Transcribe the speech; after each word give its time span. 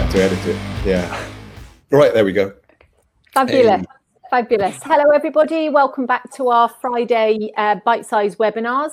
had 0.00 0.12
to 0.12 0.22
edit 0.22 0.46
it. 0.46 0.56
Yeah. 0.86 1.28
Right, 1.90 2.14
there 2.14 2.24
we 2.24 2.32
go. 2.32 2.54
Fabulous. 3.34 3.80
Hey. 3.80 3.86
Fabulous. 4.30 4.78
Hello, 4.82 5.10
everybody. 5.10 5.68
Welcome 5.68 6.06
back 6.06 6.30
to 6.36 6.48
our 6.48 6.70
Friday 6.80 7.52
uh, 7.58 7.76
bite 7.84 8.06
sized 8.06 8.38
webinars. 8.38 8.92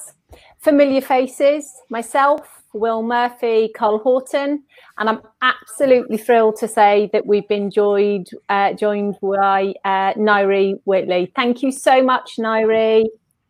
Familiar 0.59 0.99
faces, 0.99 1.71
myself, 1.89 2.61
Will 2.73 3.03
Murphy, 3.03 3.71
Carl 3.73 3.99
Horton, 3.99 4.63
and 4.97 5.09
I'm 5.09 5.21
absolutely 5.41 6.17
thrilled 6.17 6.57
to 6.57 6.67
say 6.67 7.09
that 7.13 7.25
we've 7.25 7.47
been 7.47 7.71
joined, 7.71 8.29
uh, 8.49 8.73
joined 8.73 9.15
by 9.21 9.75
uh, 9.85 10.13
Nairi 10.15 10.73
Whitley. 10.83 11.31
Thank 11.37 11.63
you 11.63 11.71
so 11.71 12.03
much, 12.03 12.35
Nairi. 12.35 13.05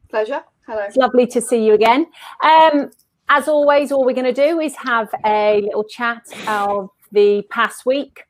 Pleasure. 0.10 0.44
Hello. 0.68 0.84
It's 0.84 0.96
lovely 0.96 1.26
to 1.26 1.42
see 1.42 1.66
you 1.66 1.74
again. 1.74 2.06
Um, 2.44 2.92
as 3.30 3.48
always, 3.48 3.92
all 3.92 4.06
we're 4.06 4.14
going 4.14 4.32
to 4.32 4.48
do 4.48 4.60
is 4.60 4.76
have 4.76 5.10
a 5.26 5.62
little 5.62 5.84
chat 5.84 6.22
of 6.48 6.92
the 7.12 7.44
past 7.50 7.86
week, 7.86 8.24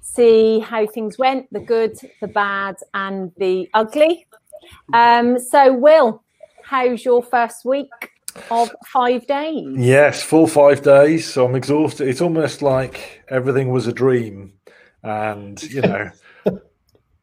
see 0.00 0.60
how 0.60 0.86
things 0.86 1.18
went 1.18 1.52
the 1.52 1.60
good, 1.60 1.98
the 2.20 2.28
bad, 2.28 2.76
and 2.94 3.32
the 3.36 3.68
ugly. 3.74 4.26
Um, 4.92 5.38
so, 5.38 5.72
Will, 5.72 6.22
how's 6.62 7.04
your 7.04 7.22
first 7.22 7.64
week 7.64 7.90
of 8.50 8.70
five 8.86 9.26
days? 9.26 9.66
Yes, 9.76 10.22
full 10.22 10.46
five 10.46 10.82
days. 10.82 11.30
So 11.30 11.46
I'm 11.46 11.54
exhausted. 11.54 12.08
It's 12.08 12.20
almost 12.20 12.62
like 12.62 13.22
everything 13.28 13.70
was 13.70 13.86
a 13.86 13.92
dream. 13.92 14.54
And, 15.02 15.62
you 15.62 15.80
know, 15.80 16.10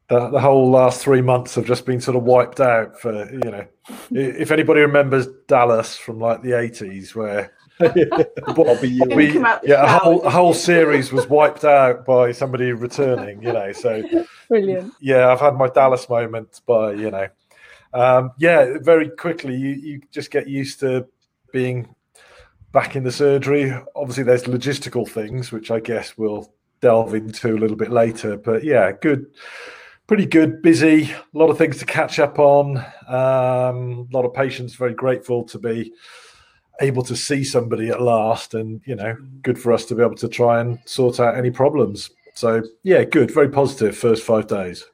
the, 0.08 0.30
the 0.30 0.40
whole 0.40 0.70
last 0.70 1.02
three 1.02 1.22
months 1.22 1.56
have 1.56 1.66
just 1.66 1.86
been 1.86 2.00
sort 2.00 2.16
of 2.16 2.24
wiped 2.24 2.60
out 2.60 3.00
for, 3.00 3.30
you 3.32 3.52
know, 3.52 3.66
if 4.12 4.52
anybody 4.52 4.82
remembers 4.82 5.28
Dallas 5.48 5.96
from 5.96 6.20
like 6.20 6.42
the 6.44 6.52
80s, 6.52 7.16
where 7.16 7.52
we, 7.80 9.34
yeah, 9.68 9.84
a 9.84 10.00
whole 10.00 10.22
a 10.22 10.30
whole 10.30 10.54
series 10.54 11.12
was 11.12 11.28
wiped 11.28 11.66
out 11.66 12.06
by 12.06 12.32
somebody 12.32 12.72
returning. 12.72 13.42
You 13.44 13.52
know, 13.52 13.72
so 13.74 14.02
brilliant. 14.48 14.94
Yeah, 15.02 15.30
I've 15.30 15.42
had 15.42 15.56
my 15.56 15.68
Dallas 15.68 16.08
moment, 16.08 16.62
by 16.66 16.94
you 16.94 17.12
know, 17.12 17.28
um, 17.94 18.32
yeah, 18.38 18.78
very 18.80 19.10
quickly 19.10 19.56
you 19.56 19.72
you 19.72 20.02
just 20.10 20.32
get 20.32 20.48
used 20.48 20.80
to 20.82 21.06
being 21.52 21.94
back 22.72 22.96
in 22.96 23.04
the 23.04 23.12
surgery. 23.12 23.74
Obviously, 23.94 24.24
there's 24.24 24.44
logistical 24.44 25.08
things 25.08 25.52
which 25.52 25.70
I 25.70 25.82
guess 25.82 26.18
we'll 26.18 26.54
delve 26.80 27.14
into 27.14 27.56
a 27.56 27.60
little 27.60 27.78
bit 27.78 27.92
later. 27.92 28.38
But 28.38 28.64
yeah, 28.64 28.94
good, 28.94 29.26
pretty 30.08 30.26
good, 30.26 30.62
busy, 30.62 31.12
a 31.12 31.38
lot 31.38 31.50
of 31.50 31.58
things 31.58 31.78
to 31.80 31.86
catch 31.86 32.20
up 32.20 32.40
on. 32.40 32.78
Um, 33.08 34.08
a 34.08 34.08
lot 34.12 34.26
of 34.26 34.34
patients 34.34 34.76
very 34.76 34.94
grateful 34.94 35.44
to 35.46 35.60
be 35.60 35.94
able 36.82 37.04
to 37.04 37.16
see 37.16 37.44
somebody 37.44 37.90
at 37.90 38.02
last 38.02 38.54
and 38.54 38.82
you 38.86 38.96
know 38.96 39.16
good 39.42 39.58
for 39.58 39.72
us 39.72 39.86
to 39.86 39.96
be 39.96 40.04
able 40.04 40.16
to 40.16 40.28
try 40.28 40.60
and 40.60 40.78
sort 40.86 41.20
out 41.20 41.38
any 41.38 41.52
problems. 41.52 42.10
So 42.34 42.62
yeah 42.84 43.04
good 43.04 43.32
very 43.32 43.50
positive 43.50 43.98
first 43.98 44.24
five 44.24 44.48
days. 44.48 44.86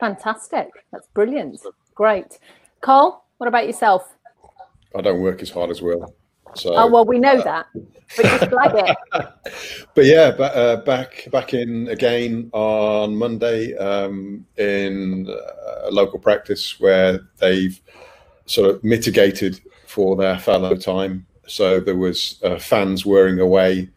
Fantastic. 0.00 0.68
That's 0.92 1.06
brilliant. 1.14 1.60
Great. 1.94 2.38
Carl 2.80 3.24
what 3.38 3.46
about 3.46 3.66
yourself? 3.66 4.16
I 4.96 5.00
don't 5.00 5.20
work 5.20 5.40
as 5.40 5.50
hard 5.50 5.70
as 5.70 5.80
will 5.80 6.14
so 6.54 6.74
oh 6.74 6.86
well 6.86 7.04
we 7.04 7.18
know 7.18 7.32
uh, 7.32 7.44
that 7.44 7.66
but 8.16 8.24
just 8.24 8.50
flag 8.50 8.72
it 8.74 8.96
but 9.94 10.04
yeah 10.04 10.30
but, 10.30 10.54
uh, 10.56 10.76
back 10.82 11.28
back 11.30 11.54
in 11.54 11.88
again 11.88 12.50
on 12.52 13.14
monday 13.14 13.76
um, 13.76 14.44
in 14.56 15.28
a 15.84 15.90
local 15.90 16.18
practice 16.18 16.80
where 16.80 17.20
they've 17.38 17.80
sort 18.50 18.68
of 18.68 18.82
mitigated 18.82 19.60
for 19.86 20.16
their 20.16 20.38
fallow 20.38 20.76
time. 20.76 21.26
So 21.46 21.80
there 21.80 21.96
was 21.96 22.40
uh, 22.42 22.58
fans 22.58 23.06
whirring 23.06 23.40
away, 23.40 23.88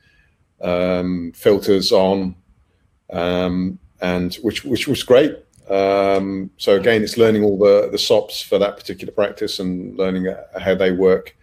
um, 0.61 1.31
filters 1.35 1.91
on, 1.91 2.35
um, 3.11 3.79
and 4.01 4.33
which 4.35 4.63
which 4.63 4.87
was 4.87 5.03
great. 5.03 5.37
Um, 5.69 6.49
so 6.57 6.75
again, 6.75 7.03
it's 7.03 7.17
learning 7.17 7.43
all 7.43 7.57
the 7.57 7.89
the 7.91 7.97
SOPs 7.97 8.41
for 8.41 8.57
that 8.59 8.75
particular 8.77 9.13
practice 9.13 9.59
and 9.59 9.97
learning 9.97 10.27
uh, 10.27 10.59
how 10.59 10.75
they 10.75 10.91
work. 10.91 11.35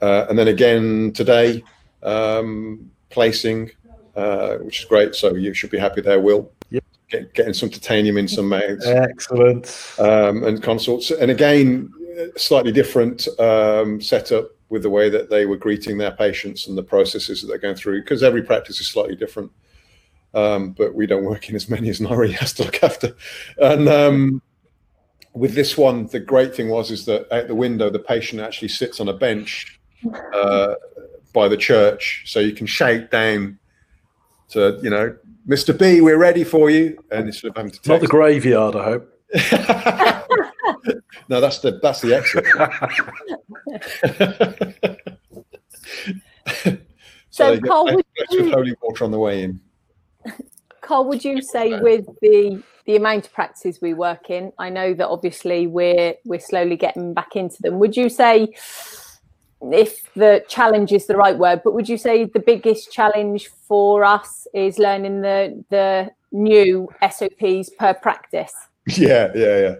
Uh, 0.00 0.26
and 0.28 0.38
then 0.38 0.48
again 0.48 1.12
today, 1.12 1.62
um, 2.02 2.90
placing, 3.10 3.70
uh, 4.14 4.56
which 4.58 4.80
is 4.80 4.84
great. 4.86 5.14
So 5.14 5.34
you 5.34 5.54
should 5.54 5.70
be 5.70 5.78
happy 5.78 6.00
there, 6.00 6.20
Will. 6.20 6.50
Yep. 6.70 6.84
Get, 7.08 7.34
getting 7.34 7.54
some 7.54 7.70
titanium 7.70 8.16
in 8.16 8.28
some 8.28 8.48
mouths. 8.48 8.86
Excellent. 8.86 9.94
Um, 9.98 10.42
and 10.44 10.62
consults. 10.62 11.10
And 11.10 11.30
again, 11.30 11.92
slightly 12.36 12.72
different 12.72 13.28
um, 13.38 14.00
setup 14.00 14.50
with 14.68 14.82
the 14.82 14.90
way 14.90 15.08
that 15.08 15.30
they 15.30 15.46
were 15.46 15.56
greeting 15.56 15.98
their 15.98 16.10
patients 16.10 16.66
and 16.66 16.76
the 16.76 16.82
processes 16.82 17.40
that 17.40 17.48
they're 17.48 17.58
going 17.58 17.76
through 17.76 18.02
because 18.02 18.22
every 18.22 18.42
practice 18.42 18.80
is 18.80 18.88
slightly 18.88 19.14
different. 19.14 19.50
Um, 20.34 20.72
but 20.72 20.94
we 20.94 21.06
don't 21.06 21.24
work 21.24 21.48
in 21.48 21.54
as 21.54 21.70
many 21.70 21.88
as 21.88 22.00
Nairi 22.00 22.32
has 22.32 22.52
to 22.54 22.64
look 22.64 22.82
after. 22.82 23.14
And 23.58 23.88
um, 23.88 24.42
with 25.32 25.54
this 25.54 25.78
one, 25.78 26.06
the 26.06 26.20
great 26.20 26.54
thing 26.54 26.68
was 26.68 26.90
is 26.90 27.04
that 27.06 27.32
out 27.32 27.48
the 27.48 27.54
window, 27.54 27.90
the 27.90 27.98
patient 27.98 28.42
actually 28.42 28.68
sits 28.68 29.00
on 29.00 29.08
a 29.08 29.12
bench 29.12 29.80
uh, 30.32 30.74
by 31.32 31.48
the 31.48 31.56
church, 31.56 32.24
so 32.26 32.40
you 32.40 32.52
can 32.52 32.66
shake 32.66 33.10
down 33.10 33.58
to 34.50 34.78
you 34.82 34.90
know, 34.90 35.16
Mr. 35.48 35.76
B, 35.76 36.00
we're 36.00 36.18
ready 36.18 36.44
for 36.44 36.70
you, 36.70 37.02
and 37.10 37.26
instead 37.26 37.48
of 37.48 37.56
having 37.56 37.72
to 37.72 37.88
not 37.88 38.00
the 38.00 38.06
graveyard, 38.06 38.76
I 38.76 38.84
hope. 38.84 39.12
no, 41.28 41.40
that's 41.40 41.58
the 41.60 41.80
that's 41.82 42.00
the 42.00 42.14
exit. 42.14 42.46
so, 47.30 47.30
so 47.30 47.60
Carl, 47.60 47.94
would 47.94 48.04
you, 48.30 48.50
holy 48.50 48.74
water 48.82 49.04
on 49.04 49.10
the 49.10 49.18
way 49.18 49.42
in. 49.42 49.60
Carl, 50.80 51.04
would 51.06 51.24
you 51.24 51.42
say 51.42 51.80
with 51.80 52.06
the 52.22 52.62
the 52.86 52.96
amount 52.96 53.26
of 53.26 53.32
practices 53.32 53.80
we 53.82 53.94
work 53.94 54.30
in, 54.30 54.52
I 54.58 54.70
know 54.70 54.94
that 54.94 55.08
obviously 55.08 55.66
we're 55.66 56.14
we're 56.24 56.40
slowly 56.40 56.76
getting 56.76 57.14
back 57.14 57.34
into 57.34 57.60
them. 57.60 57.78
Would 57.78 57.96
you 57.96 58.08
say 58.08 58.54
if 59.72 60.12
the 60.14 60.44
challenge 60.48 60.92
is 60.92 61.06
the 61.06 61.16
right 61.16 61.36
word, 61.36 61.62
but 61.64 61.74
would 61.74 61.88
you 61.88 61.98
say 61.98 62.24
the 62.24 62.40
biggest 62.40 62.92
challenge 62.92 63.48
for 63.48 64.04
us 64.04 64.46
is 64.54 64.78
learning 64.78 65.22
the 65.22 65.64
the 65.70 66.10
new 66.32 66.88
SOPs 67.02 67.70
per 67.78 67.94
practice? 67.94 68.52
Yeah, 68.88 69.32
yeah, 69.34 69.58
yeah 69.58 69.74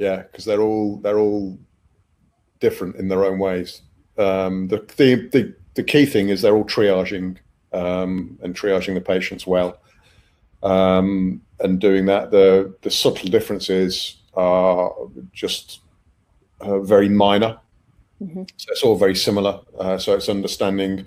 yeah, 0.00 0.22
because 0.22 0.46
they're 0.46 0.62
all 0.62 0.96
they're 0.96 1.18
all 1.18 1.58
different 2.58 2.96
in 2.96 3.08
their 3.08 3.24
own 3.24 3.38
ways. 3.38 3.82
Um, 4.16 4.66
the, 4.68 4.78
the, 4.96 5.28
the 5.28 5.54
the 5.74 5.84
key 5.84 6.06
thing 6.06 6.30
is 6.30 6.40
they're 6.40 6.56
all 6.56 6.64
triaging 6.64 7.36
um, 7.74 8.38
and 8.42 8.56
triaging 8.56 8.94
the 8.94 9.00
patients 9.02 9.46
well, 9.46 9.78
um, 10.62 11.42
and 11.60 11.78
doing 11.78 12.06
that. 12.06 12.30
The 12.30 12.74
the 12.80 12.90
subtle 12.90 13.28
differences 13.28 14.16
are 14.32 14.90
just 15.34 15.80
uh, 16.62 16.80
very 16.80 17.10
minor. 17.10 17.58
Mm-hmm. 18.22 18.42
So 18.56 18.66
it's 18.70 18.82
all 18.82 18.96
very 18.96 19.16
similar. 19.16 19.60
Uh, 19.78 19.98
so 19.98 20.14
it's 20.14 20.28
understanding 20.28 21.06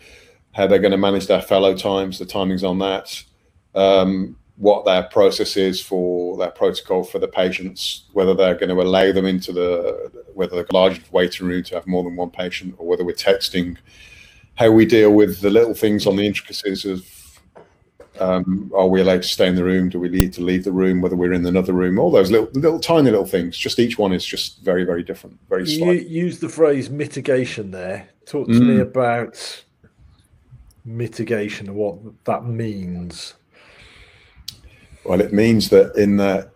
how 0.53 0.68
they're 0.68 0.79
going 0.79 0.91
to 0.91 0.97
manage 0.97 1.28
their 1.28 1.41
fallow 1.41 1.75
times, 1.75 2.19
the 2.19 2.25
timings 2.25 2.68
on 2.68 2.79
that. 2.79 3.24
Um, 3.75 4.38
what 4.57 4.85
their 4.85 5.03
process 5.03 5.57
is 5.57 5.81
for 5.81 6.38
their 6.38 6.51
protocol 6.51 7.03
for 7.03 7.19
the 7.19 7.28
patients, 7.28 8.06
whether 8.13 8.35
they're 8.35 8.56
going 8.56 8.69
to 8.69 8.81
allow 8.81 9.12
them 9.12 9.25
into 9.25 9.51
the 9.51 10.12
whether 10.34 10.63
the 10.63 10.68
large 10.72 11.01
waiting 11.12 11.47
room 11.47 11.63
to 11.63 11.75
have 11.75 11.88
more 11.88 12.03
than 12.03 12.16
one 12.16 12.29
patient, 12.29 12.75
or 12.78 12.88
whether 12.88 13.03
we're 13.03 13.13
texting 13.13 13.78
how 14.56 14.69
we 14.69 14.85
deal 14.85 15.12
with 15.12 15.41
the 15.41 15.50
little 15.50 15.74
things 15.74 16.06
on 16.06 16.16
the 16.16 16.25
intricacies 16.25 16.85
of 16.85 17.03
um, 18.19 18.72
are 18.75 18.88
we 18.88 19.01
allowed 19.01 19.24
to 19.24 19.28
stay 19.28 19.47
in 19.47 19.56
the 19.56 19.63
room? 19.63 19.90
Do 19.90 20.00
we 20.00 20.09
need 20.09 20.34
to 20.34 20.41
leave 20.41 20.63
the 20.63 20.72
room? 20.72 21.01
Whether 21.01 21.16
we're 21.16 21.34
in 21.34 21.46
another 21.46 21.74
room? 21.74 21.97
All 21.97 22.12
those 22.12 22.31
little, 22.31 22.50
little 22.53 22.79
tiny 22.79 23.09
little 23.09 23.25
things. 23.25 23.57
Just 23.57 23.80
each 23.80 23.98
one 23.98 24.13
is 24.13 24.25
just 24.25 24.62
very, 24.62 24.83
very 24.83 25.04
different. 25.04 25.39
Very. 25.50 25.69
You 25.69 25.92
use 25.94 26.39
the 26.39 26.50
phrase 26.50 26.89
mitigation 26.89 27.71
there. 27.71 28.07
Talk 28.25 28.48
to 28.48 28.54
mm. 28.54 28.68
me 28.68 28.80
about 28.80 29.63
mitigation 30.86 31.68
and 31.68 31.75
what 31.75 31.98
that 32.25 32.45
means. 32.45 33.33
Well, 35.06 35.19
it 35.19 35.33
means 35.33 35.69
that 35.69 35.95
in 35.95 36.18
the 36.18 36.50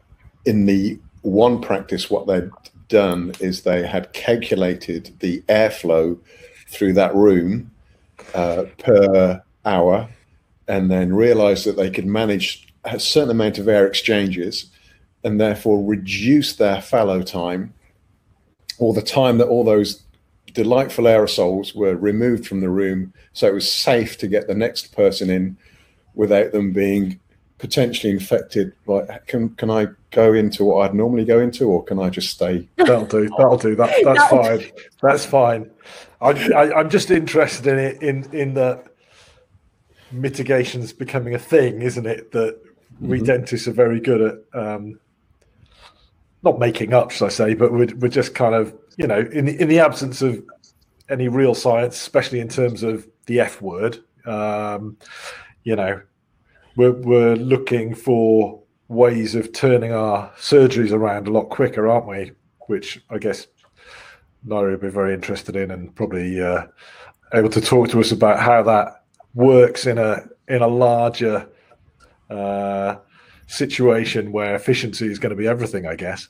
in 0.46 0.66
the 0.66 1.00
one 1.22 1.60
practice, 1.60 2.10
what 2.10 2.28
they'd 2.28 2.50
done 2.88 3.34
is 3.40 3.62
they 3.62 3.86
had 3.86 4.14
calculated 4.14 5.14
the 5.20 5.42
airflow 5.50 6.18
through 6.70 6.94
that 6.94 7.14
room 7.14 7.72
uh, 8.34 8.64
per 8.78 9.42
hour, 9.66 10.10
and 10.68 10.92
then 10.92 11.14
realised 11.14 11.66
that 11.66 11.78
they 11.78 11.90
could 11.90 12.06
manage 12.06 12.68
a 12.84 13.00
certain 13.00 13.32
amount 13.32 13.58
of 13.58 13.68
air 13.68 13.88
exchanges, 13.88 14.70
and 15.24 15.40
therefore 15.40 15.84
reduce 15.84 16.56
their 16.56 16.82
fallow 16.82 17.22
time, 17.22 17.74
or 18.80 18.94
the 18.94 19.02
time 19.02 19.38
that 19.38 19.48
all 19.48 19.64
those 19.64 20.04
delightful 20.54 21.06
aerosols 21.06 21.76
were 21.76 21.96
removed 21.96 22.48
from 22.48 22.62
the 22.62 22.70
room, 22.70 23.14
so 23.34 23.48
it 23.48 23.54
was 23.54 23.72
safe 23.72 24.18
to 24.18 24.28
get 24.28 24.48
the 24.48 24.56
next 24.56 24.96
person 24.96 25.30
in 25.30 25.58
without 26.16 26.52
them 26.52 26.74
being 26.74 27.20
potentially 27.58 28.12
infected, 28.12 28.74
like 28.86 29.26
can 29.28 29.50
can 29.52 29.70
I 29.70 29.88
go 30.12 30.34
into 30.34 30.64
what 30.64 30.86
I'd 30.86 30.96
normally 30.96 31.26
go 31.26 31.40
into, 31.40 31.70
or 31.70 31.84
can 31.84 32.00
I 32.00 32.10
just 32.10 32.30
stay? 32.30 32.68
That'll 32.78 33.06
do. 33.06 33.30
That'll 33.38 33.58
do. 33.58 33.76
That 33.76 33.94
that's 34.04 34.28
fine. 34.30 34.72
That's 35.02 35.26
fine. 35.26 35.70
I, 36.22 36.30
I 36.30 36.80
am 36.80 36.90
just 36.90 37.12
interested 37.12 37.68
in 37.68 37.80
it 37.80 38.02
in 38.02 38.34
in 38.34 38.54
that 38.56 38.86
mitigation's 40.12 40.94
becoming 40.94 41.36
a 41.36 41.40
thing, 41.40 41.82
isn't 41.82 42.06
it? 42.06 42.32
That 42.32 42.60
we 43.00 43.18
mm-hmm. 43.18 43.26
dentists 43.26 43.68
are 43.68 43.74
very 43.74 44.00
good 44.00 44.22
at 44.22 44.60
um, 44.60 45.00
not 46.44 46.60
making 46.60 46.94
up, 46.94 47.12
should 47.12 47.26
I 47.26 47.30
say, 47.30 47.54
but 47.54 47.72
we're, 47.72 47.94
we're 47.98 48.08
just 48.08 48.34
kind 48.34 48.56
of, 48.56 48.74
you 48.98 49.08
know, 49.08 49.20
in 49.20 49.46
the, 49.46 49.62
in 49.62 49.68
the 49.68 49.80
absence 49.80 50.22
of 50.22 50.44
any 51.10 51.28
real 51.28 51.54
science, 51.54 51.96
especially 51.96 52.40
in 52.40 52.48
terms 52.48 52.84
of 52.84 53.08
the 53.26 53.40
F 53.40 53.62
word, 53.62 54.00
um, 54.26 54.98
you 55.64 55.76
know, 55.76 56.02
we're, 56.76 56.92
we're 56.92 57.36
looking 57.36 57.96
for 57.96 58.62
ways 58.88 59.36
of 59.36 59.52
turning 59.52 59.92
our 59.92 60.32
surgeries 60.38 60.92
around 60.92 61.28
a 61.28 61.32
lot 61.32 61.50
quicker, 61.50 61.88
aren't 61.88 62.08
we? 62.08 62.32
Which 62.68 63.02
I 63.10 63.18
guess 63.18 63.48
Larry 64.46 64.72
would 64.72 64.82
be 64.82 64.90
very 64.90 65.14
interested 65.14 65.56
in 65.56 65.72
and 65.72 65.94
probably 65.96 66.42
uh, 66.42 66.68
able 67.34 67.50
to 67.50 67.62
talk 67.62 67.90
to 67.90 68.00
us 68.00 68.12
about 68.12 68.40
how 68.40 68.64
that 68.64 69.04
works 69.38 69.86
in 69.86 69.98
a 69.98 70.28
in 70.48 70.62
a 70.62 70.68
larger 70.68 71.48
uh, 72.30 72.96
situation 73.46 74.32
where 74.32 74.56
efficiency 74.56 75.08
is 75.08 75.20
going 75.20 75.30
to 75.30 75.36
be 75.36 75.48
everything, 75.48 75.86
I 75.86 75.96
guess. 75.96 76.28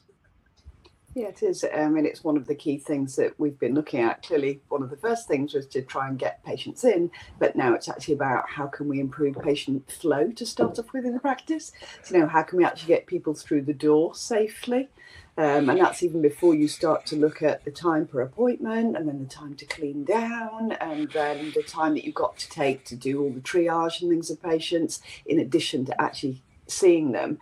Yeah, 1.15 1.29
it 1.29 1.41
is. 1.41 1.65
I 1.73 1.87
mean, 1.87 2.05
it's 2.05 2.23
one 2.23 2.37
of 2.37 2.45
the 2.45 2.53
key 2.53 2.77
things 2.77 3.15
that 3.15 3.33
we've 3.39 3.57
been 3.57 3.73
looking 3.73 4.01
at. 4.01 4.21
Clearly, 4.21 4.61
one 4.67 4.83
of 4.83 4.91
the 4.91 4.97
first 4.97 5.27
things 5.27 5.55
was 5.55 5.65
to 5.67 5.81
try 5.81 6.07
and 6.07 6.19
get 6.19 6.43
patients 6.43 6.83
in, 6.83 7.09
but 7.39 7.55
now 7.55 7.73
it's 7.73 7.89
actually 7.89 8.13
about 8.13 8.47
how 8.47 8.67
can 8.67 8.87
we 8.87 8.99
improve 8.99 9.35
patient 9.41 9.89
flow 9.89 10.29
to 10.31 10.45
start 10.45 10.77
off 10.77 10.93
with 10.93 11.05
in 11.05 11.13
the 11.13 11.19
practice. 11.19 11.71
So, 12.03 12.13
you 12.13 12.21
know, 12.21 12.27
how 12.27 12.43
can 12.43 12.59
we 12.59 12.65
actually 12.65 12.89
get 12.89 13.07
people 13.07 13.33
through 13.33 13.63
the 13.63 13.73
door 13.73 14.13
safely? 14.13 14.89
Um, 15.37 15.69
and 15.69 15.79
that's 15.79 16.01
even 16.01 16.21
before 16.23 16.55
you 16.55 16.67
start 16.67 17.05
to 17.07 17.15
look 17.15 17.43
at 17.43 17.63
the 17.63 17.69
time 17.69 18.07
per 18.07 18.21
appointment 18.21 18.97
and 18.97 19.07
then 19.07 19.23
the 19.23 19.29
time 19.29 19.55
to 19.57 19.65
clean 19.65 20.03
down 20.03 20.71
and 20.81 21.11
then 21.11 21.51
the 21.53 21.61
time 21.61 21.93
that 21.93 22.03
you've 22.03 22.15
got 22.15 22.37
to 22.37 22.49
take 22.49 22.85
to 22.85 22.95
do 22.95 23.21
all 23.21 23.31
the 23.31 23.39
triage 23.39 24.01
and 24.01 24.09
things 24.09 24.31
of 24.31 24.41
patients 24.41 24.99
in 25.27 25.39
addition 25.39 25.85
to 25.85 26.01
actually 26.01 26.41
seeing 26.65 27.11
them. 27.11 27.37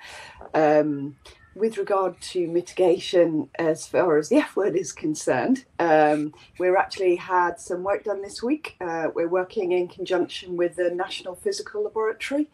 Um, 0.53 1.15
with 1.55 1.77
regard 1.77 2.19
to 2.19 2.47
mitigation, 2.47 3.49
as 3.55 3.87
far 3.87 4.17
as 4.17 4.29
the 4.29 4.35
F 4.45 4.55
word 4.55 4.75
is 4.75 4.91
concerned, 4.91 5.65
um, 5.79 6.33
we've 6.59 6.75
actually 6.75 7.15
had 7.15 7.59
some 7.59 7.83
work 7.83 8.03
done 8.03 8.21
this 8.21 8.43
week. 8.43 8.75
Uh, 8.81 9.07
we're 9.15 9.27
working 9.27 9.71
in 9.71 9.87
conjunction 9.87 10.57
with 10.57 10.75
the 10.75 10.89
National 10.91 11.35
Physical 11.35 11.83
Laboratory 11.83 12.49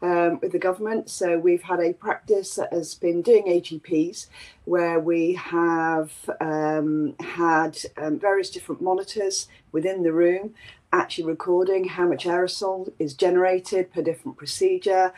um, 0.00 0.40
with 0.40 0.52
the 0.52 0.58
government. 0.58 1.10
So 1.10 1.38
we've 1.38 1.62
had 1.62 1.80
a 1.80 1.92
practice 1.92 2.54
that 2.54 2.72
has 2.72 2.94
been 2.94 3.20
doing 3.20 3.44
AGPs 3.44 4.28
where 4.64 4.98
we 4.98 5.34
have 5.34 6.12
um, 6.40 7.14
had 7.20 7.78
um, 7.98 8.18
various 8.18 8.50
different 8.50 8.80
monitors 8.80 9.48
within 9.72 10.02
the 10.02 10.12
room 10.12 10.54
actually 10.92 11.24
recording 11.24 11.84
how 11.88 12.06
much 12.06 12.24
aerosol 12.24 12.90
is 12.98 13.12
generated 13.12 13.92
per 13.92 14.00
different 14.00 14.38
procedure 14.38 15.12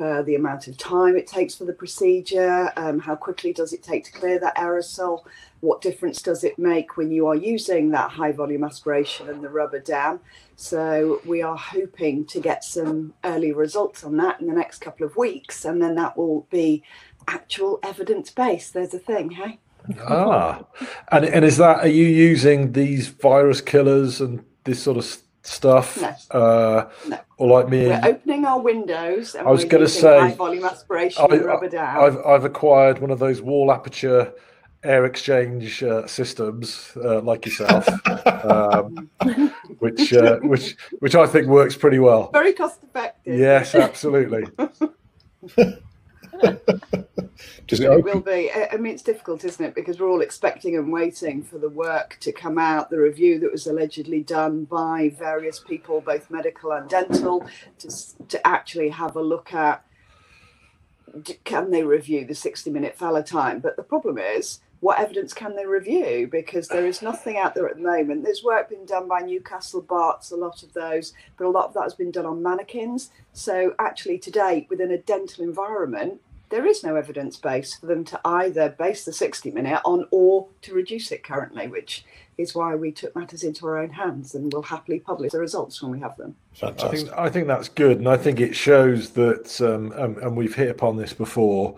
uh, 0.00 0.22
the 0.22 0.34
amount 0.34 0.66
of 0.66 0.76
time 0.76 1.16
it 1.16 1.26
takes 1.26 1.54
for 1.54 1.64
the 1.64 1.72
procedure, 1.72 2.72
um, 2.76 2.98
how 2.98 3.14
quickly 3.14 3.52
does 3.52 3.72
it 3.72 3.82
take 3.82 4.04
to 4.04 4.12
clear 4.12 4.38
that 4.40 4.56
aerosol, 4.56 5.24
what 5.60 5.80
difference 5.80 6.20
does 6.20 6.44
it 6.44 6.58
make 6.58 6.96
when 6.96 7.10
you 7.10 7.26
are 7.26 7.36
using 7.36 7.90
that 7.90 8.10
high 8.10 8.32
volume 8.32 8.64
aspiration 8.64 9.28
and 9.28 9.42
the 9.42 9.48
rubber 9.48 9.78
dam. 9.78 10.20
So 10.56 11.20
we 11.24 11.42
are 11.42 11.56
hoping 11.56 12.26
to 12.26 12.40
get 12.40 12.64
some 12.64 13.14
early 13.24 13.52
results 13.52 14.04
on 14.04 14.16
that 14.18 14.40
in 14.40 14.46
the 14.46 14.54
next 14.54 14.78
couple 14.78 15.06
of 15.06 15.16
weeks, 15.16 15.64
and 15.64 15.80
then 15.80 15.94
that 15.94 16.16
will 16.16 16.46
be 16.50 16.82
actual 17.26 17.78
evidence 17.82 18.30
based. 18.30 18.74
There's 18.74 18.94
a 18.94 18.98
thing, 18.98 19.30
hey? 19.30 19.58
ah, 20.08 20.64
and 21.08 21.24
and 21.24 21.44
is 21.44 21.58
that 21.58 21.80
are 21.80 21.88
you 21.88 22.06
using 22.06 22.72
these 22.72 23.08
virus 23.08 23.60
killers 23.60 24.20
and 24.20 24.44
this 24.64 24.82
sort 24.82 24.96
of 24.96 25.04
stuff. 25.44 26.00
No. 26.00 26.16
Uh, 26.30 26.90
no. 27.08 27.18
Or 27.36 27.48
like 27.48 27.68
me. 27.68 27.86
We're 27.86 28.00
opening 28.02 28.44
our 28.44 28.60
windows. 28.60 29.36
I 29.36 29.42
was 29.44 29.64
going 29.64 29.82
to 29.82 29.88
say 29.88 30.20
high 30.20 30.34
volume 30.34 30.64
aspiration 30.64 31.22
I, 31.30 31.36
rubber 31.36 31.68
dam. 31.68 32.00
I've 32.02 32.18
I've 32.26 32.44
acquired 32.44 32.98
one 32.98 33.10
of 33.10 33.18
those 33.18 33.40
wall 33.40 33.70
aperture 33.70 34.32
air 34.82 35.06
exchange 35.06 35.82
uh, 35.82 36.06
systems 36.06 36.92
uh, 36.96 37.20
like 37.20 37.46
yourself, 37.46 37.88
um, 38.44 39.10
which 39.78 40.12
uh, 40.12 40.38
which 40.40 40.76
which 40.98 41.14
I 41.14 41.26
think 41.26 41.46
works 41.46 41.76
pretty 41.76 41.98
well. 41.98 42.30
Very 42.32 42.52
cost 42.52 42.82
effective. 42.82 43.38
Yes, 43.38 43.74
absolutely. 43.74 44.46
Does 47.66 47.80
it, 47.80 47.90
it 47.90 48.04
will 48.04 48.20
be. 48.20 48.50
I 48.52 48.76
mean, 48.76 48.94
it's 48.94 49.02
difficult, 49.02 49.44
isn't 49.44 49.64
it? 49.64 49.74
Because 49.74 49.98
we're 49.98 50.08
all 50.08 50.20
expecting 50.20 50.76
and 50.76 50.92
waiting 50.92 51.42
for 51.42 51.58
the 51.58 51.68
work 51.68 52.16
to 52.20 52.32
come 52.32 52.58
out, 52.58 52.90
the 52.90 52.98
review 52.98 53.38
that 53.40 53.50
was 53.50 53.66
allegedly 53.66 54.22
done 54.22 54.64
by 54.64 55.14
various 55.18 55.58
people, 55.58 56.00
both 56.00 56.30
medical 56.30 56.72
and 56.72 56.88
dental, 56.88 57.46
to, 57.78 57.88
to 58.28 58.46
actually 58.46 58.90
have 58.90 59.16
a 59.16 59.22
look 59.22 59.52
at 59.52 59.84
can 61.44 61.70
they 61.70 61.84
review 61.84 62.24
the 62.24 62.34
60 62.34 62.70
minute 62.70 62.96
fallow 62.96 63.22
time? 63.22 63.60
But 63.60 63.76
the 63.76 63.82
problem 63.82 64.18
is, 64.18 64.60
what 64.80 64.98
evidence 64.98 65.32
can 65.32 65.56
they 65.56 65.64
review? 65.64 66.28
Because 66.30 66.68
there 66.68 66.86
is 66.86 67.00
nothing 67.00 67.38
out 67.38 67.54
there 67.54 67.68
at 67.68 67.76
the 67.76 67.82
moment. 67.82 68.22
There's 68.22 68.44
work 68.44 68.68
being 68.68 68.84
done 68.84 69.08
by 69.08 69.20
Newcastle 69.20 69.80
Barts, 69.80 70.30
a 70.30 70.36
lot 70.36 70.62
of 70.62 70.74
those, 70.74 71.14
but 71.38 71.46
a 71.46 71.50
lot 71.50 71.66
of 71.66 71.74
that 71.74 71.84
has 71.84 71.94
been 71.94 72.10
done 72.10 72.26
on 72.26 72.42
mannequins. 72.42 73.10
So 73.32 73.74
actually, 73.78 74.18
to 74.18 74.30
date, 74.30 74.66
within 74.68 74.90
a 74.90 74.98
dental 74.98 75.42
environment, 75.42 76.20
there 76.50 76.66
is 76.66 76.84
no 76.84 76.96
evidence 76.96 77.36
base 77.36 77.74
for 77.74 77.86
them 77.86 78.04
to 78.04 78.20
either 78.24 78.70
base 78.70 79.04
the 79.04 79.12
60 79.12 79.50
minute 79.50 79.80
on 79.84 80.06
or 80.10 80.48
to 80.62 80.74
reduce 80.74 81.10
it 81.10 81.24
currently, 81.24 81.68
which 81.68 82.04
is 82.38 82.54
why 82.54 82.74
we 82.74 82.92
took 82.92 83.14
matters 83.14 83.44
into 83.44 83.66
our 83.66 83.78
own 83.78 83.90
hands 83.90 84.34
and 84.34 84.52
will 84.52 84.62
happily 84.62 84.98
publish 84.98 85.32
the 85.32 85.38
results 85.38 85.82
when 85.82 85.92
we 85.92 86.00
have 86.00 86.16
them. 86.16 86.34
Fantastic. 86.54 86.84
I 86.84 86.92
think, 86.92 87.18
I 87.18 87.28
think 87.30 87.46
that's 87.46 87.68
good. 87.68 87.98
And 87.98 88.08
I 88.08 88.16
think 88.16 88.40
it 88.40 88.54
shows 88.54 89.10
that, 89.10 89.60
um, 89.60 89.92
and, 89.92 90.16
and, 90.18 90.36
we've 90.36 90.54
hit 90.54 90.70
upon 90.70 90.96
this 90.96 91.12
before, 91.12 91.76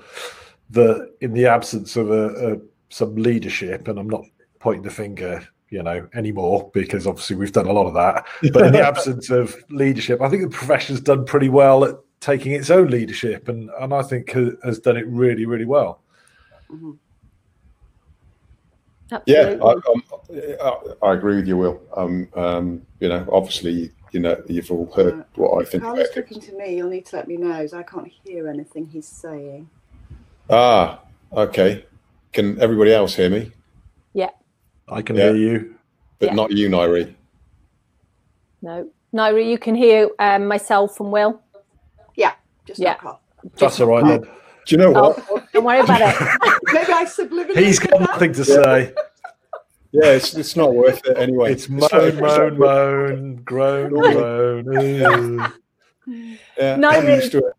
that 0.71 1.13
in 1.21 1.33
the 1.33 1.47
absence 1.47 1.97
of 1.97 2.11
a, 2.11 2.55
a, 2.55 2.57
some 2.89 3.17
leadership, 3.17 3.89
and 3.89 3.99
I'm 3.99 4.09
not 4.09 4.25
pointing 4.59 4.83
the 4.83 4.91
finger 4.91 5.47
you 5.69 5.83
know 5.83 6.09
anymore 6.15 6.71
because 6.73 7.07
obviously 7.07 7.35
we've 7.35 7.53
done 7.53 7.67
a 7.67 7.73
lot 7.73 7.87
of 7.87 7.95
that 7.95 8.25
but 8.53 8.67
in 8.67 8.73
the 8.73 8.81
absence 8.87 9.31
of 9.31 9.57
leadership 9.69 10.21
i 10.21 10.29
think 10.29 10.43
the 10.43 10.49
profession's 10.49 11.01
done 11.01 11.25
pretty 11.25 11.49
well 11.49 11.85
at 11.85 11.97
taking 12.27 12.53
its 12.53 12.71
own 12.71 12.89
leadership, 12.89 13.49
and 13.49 13.71
and 13.81 13.95
I 13.95 14.03
think 14.03 14.31
has 14.65 14.81
done 14.81 14.97
it 14.97 15.07
really 15.07 15.47
really 15.47 15.65
well. 15.65 16.01
Mm-hmm. 16.71 16.93
Yeah, 19.25 19.57
I, 19.63 19.75
I, 20.61 21.09
I, 21.09 21.15
agree 21.15 21.37
with 21.37 21.47
you, 21.47 21.57
Will. 21.57 21.81
Um, 21.97 22.29
um, 22.35 22.85
you 22.99 23.09
know, 23.09 23.25
obviously, 23.31 23.93
you 24.11 24.19
know, 24.19 24.43
you've 24.49 24.69
all 24.73 24.93
heard 24.97 25.21
uh, 25.21 25.23
what 25.37 25.63
I 25.63 25.65
think. 25.65 25.85
Carl 25.85 25.97
is 26.01 26.11
talking 26.13 26.41
to 26.41 26.53
me. 26.57 26.77
You'll 26.77 26.91
need 26.91 27.07
to 27.07 27.17
let 27.17 27.29
me 27.29 27.37
know, 27.37 27.53
as 27.53 27.73
I 27.73 27.85
can't 27.85 28.11
hear 28.25 28.49
anything 28.49 28.87
he's 28.87 29.07
saying. 29.07 29.71
Ah, 30.51 31.03
okay. 31.33 31.87
Can 32.33 32.61
everybody 32.61 32.93
else 32.93 33.15
hear 33.15 33.31
me? 33.31 33.53
Yeah. 34.13 34.31
I 34.89 35.03
can 35.03 35.15
yeah. 35.15 35.27
hear 35.27 35.37
you, 35.37 35.77
but 36.19 36.31
yeah. 36.31 36.35
not 36.35 36.51
you, 36.51 36.69
Nairi. 36.69 37.15
No, 38.61 38.91
Nairi, 39.15 39.49
you 39.49 39.57
can 39.57 39.77
hear 39.77 40.11
um, 40.19 40.49
myself 40.49 40.99
and 40.99 41.13
Will. 41.13 41.41
Yeah, 42.17 42.33
just 42.67 42.81
yeah. 42.81 42.97
Not 43.03 43.21
That's 43.57 43.81
all 43.81 43.89
right 43.89 44.05
then. 44.05 44.21
Do 44.21 44.75
you 44.75 44.79
know 44.79 44.91
what? 44.91 45.25
Oh, 45.31 45.43
don't 45.53 45.65
worry 45.65 45.79
about 45.81 46.01
it. 46.01 46.39
Maybe 46.73 46.93
I 46.93 47.05
subliminally. 47.05 47.65
He's 47.65 47.79
got 47.79 48.01
nothing 48.01 48.33
to 48.33 48.45
say. 48.45 48.93
Yeah, 49.93 50.11
it's, 50.11 50.35
it's 50.35 50.57
not 50.57 50.75
worth 50.75 51.07
it 51.07 51.17
anyway. 51.17 51.53
It's, 51.53 51.69
it's 51.69 51.93
moan, 51.93 52.17
moan, 52.19 52.59
moan, 52.59 53.37
groan, 53.37 53.91
groan. 53.91 55.53
yeah, 56.59 56.77
no, 56.77 56.89
I'm 56.89 57.09
used 57.09 57.33
to 57.33 57.39
it. 57.39 57.55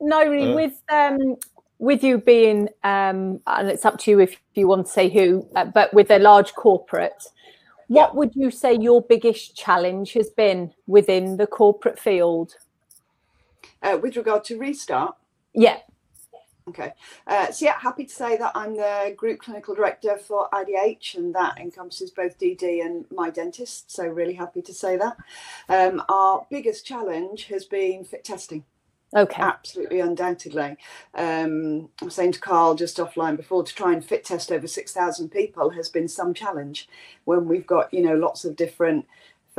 No, 0.00 0.22
uh, 0.22 0.54
with 0.54 0.80
um, 0.90 1.36
with 1.78 2.02
you 2.04 2.18
being, 2.18 2.68
um, 2.84 3.40
and 3.46 3.68
it's 3.68 3.84
up 3.84 3.98
to 4.00 4.10
you 4.10 4.20
if 4.20 4.36
you 4.54 4.68
want 4.68 4.86
to 4.86 4.92
say 4.92 5.08
who, 5.08 5.46
uh, 5.56 5.64
but 5.64 5.92
with 5.92 6.10
a 6.10 6.18
large 6.18 6.54
corporate, 6.54 7.24
what 7.88 8.10
yeah. 8.12 8.16
would 8.16 8.34
you 8.34 8.50
say 8.50 8.74
your 8.74 9.02
biggest 9.02 9.56
challenge 9.56 10.12
has 10.12 10.30
been 10.30 10.72
within 10.86 11.36
the 11.36 11.46
corporate 11.46 11.98
field? 11.98 12.54
Uh, 13.82 13.98
with 14.00 14.16
regard 14.16 14.44
to 14.44 14.58
restart? 14.58 15.16
Yeah. 15.54 15.78
Okay. 16.68 16.92
Uh, 17.26 17.50
so, 17.50 17.64
yeah, 17.64 17.78
happy 17.80 18.04
to 18.04 18.12
say 18.12 18.36
that 18.36 18.52
I'm 18.54 18.76
the 18.76 19.14
group 19.16 19.40
clinical 19.40 19.74
director 19.74 20.16
for 20.16 20.48
IDH, 20.52 21.16
and 21.16 21.34
that 21.34 21.58
encompasses 21.58 22.10
both 22.10 22.38
DD 22.38 22.84
and 22.84 23.06
my 23.10 23.30
dentist. 23.30 23.90
So, 23.90 24.06
really 24.06 24.34
happy 24.34 24.62
to 24.62 24.72
say 24.72 24.96
that. 24.96 25.16
Um, 25.68 26.02
our 26.08 26.46
biggest 26.50 26.86
challenge 26.86 27.46
has 27.46 27.64
been 27.64 28.04
fit 28.04 28.24
testing. 28.24 28.64
Okay. 29.16 29.42
Absolutely, 29.42 29.98
undoubtedly. 29.98 30.76
Um, 31.14 31.88
I 32.00 32.04
was 32.04 32.14
saying 32.14 32.32
to 32.32 32.40
Carl 32.40 32.76
just 32.76 32.98
offline 32.98 33.36
before 33.36 33.64
to 33.64 33.74
try 33.74 33.92
and 33.92 34.04
fit 34.04 34.24
test 34.24 34.52
over 34.52 34.68
6,000 34.68 35.30
people 35.30 35.70
has 35.70 35.88
been 35.88 36.06
some 36.06 36.32
challenge 36.32 36.88
when 37.24 37.48
we've 37.48 37.66
got, 37.66 37.92
you 37.92 38.02
know, 38.02 38.14
lots 38.14 38.44
of 38.44 38.54
different 38.54 39.06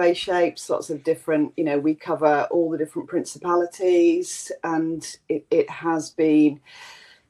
face 0.02 0.18
shapes, 0.18 0.70
lots 0.70 0.90
of 0.90 1.04
different, 1.04 1.54
you 1.58 1.64
know, 1.64 1.78
we 1.78 1.94
cover 1.94 2.48
all 2.50 2.72
the 2.72 2.78
different 2.78 3.08
principalities 3.08 4.52
and 4.64 5.18
it, 5.30 5.46
it 5.52 5.70
has 5.70 6.10
been, 6.10 6.60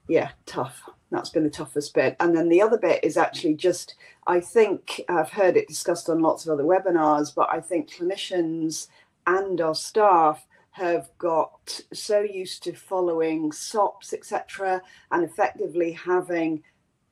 yeah, 0.08 0.30
tough. 0.46 0.82
That's 1.12 1.30
been 1.30 1.44
the 1.44 1.50
toughest 1.50 1.94
bit. 1.94 2.16
And 2.22 2.34
then 2.36 2.48
the 2.48 2.62
other 2.62 2.78
bit 2.78 3.04
is 3.04 3.18
actually 3.18 3.56
just, 3.56 3.96
I 4.26 4.40
think 4.40 5.02
I've 5.10 5.30
heard 5.30 5.58
it 5.58 5.68
discussed 5.68 6.10
on 6.10 6.22
lots 6.22 6.46
of 6.46 6.54
other 6.54 6.64
webinars, 6.64 7.36
but 7.36 7.50
I 7.52 7.60
think 7.60 7.92
clinicians 7.92 8.88
and 9.28 9.60
our 9.60 9.76
staff 9.76 10.48
have 10.72 11.10
got 11.18 11.82
so 11.92 12.22
used 12.22 12.64
to 12.64 12.74
following 12.74 13.52
SOPs, 13.52 14.14
etc., 14.14 14.82
and 15.12 15.26
effectively 15.26 15.92
having 15.92 16.64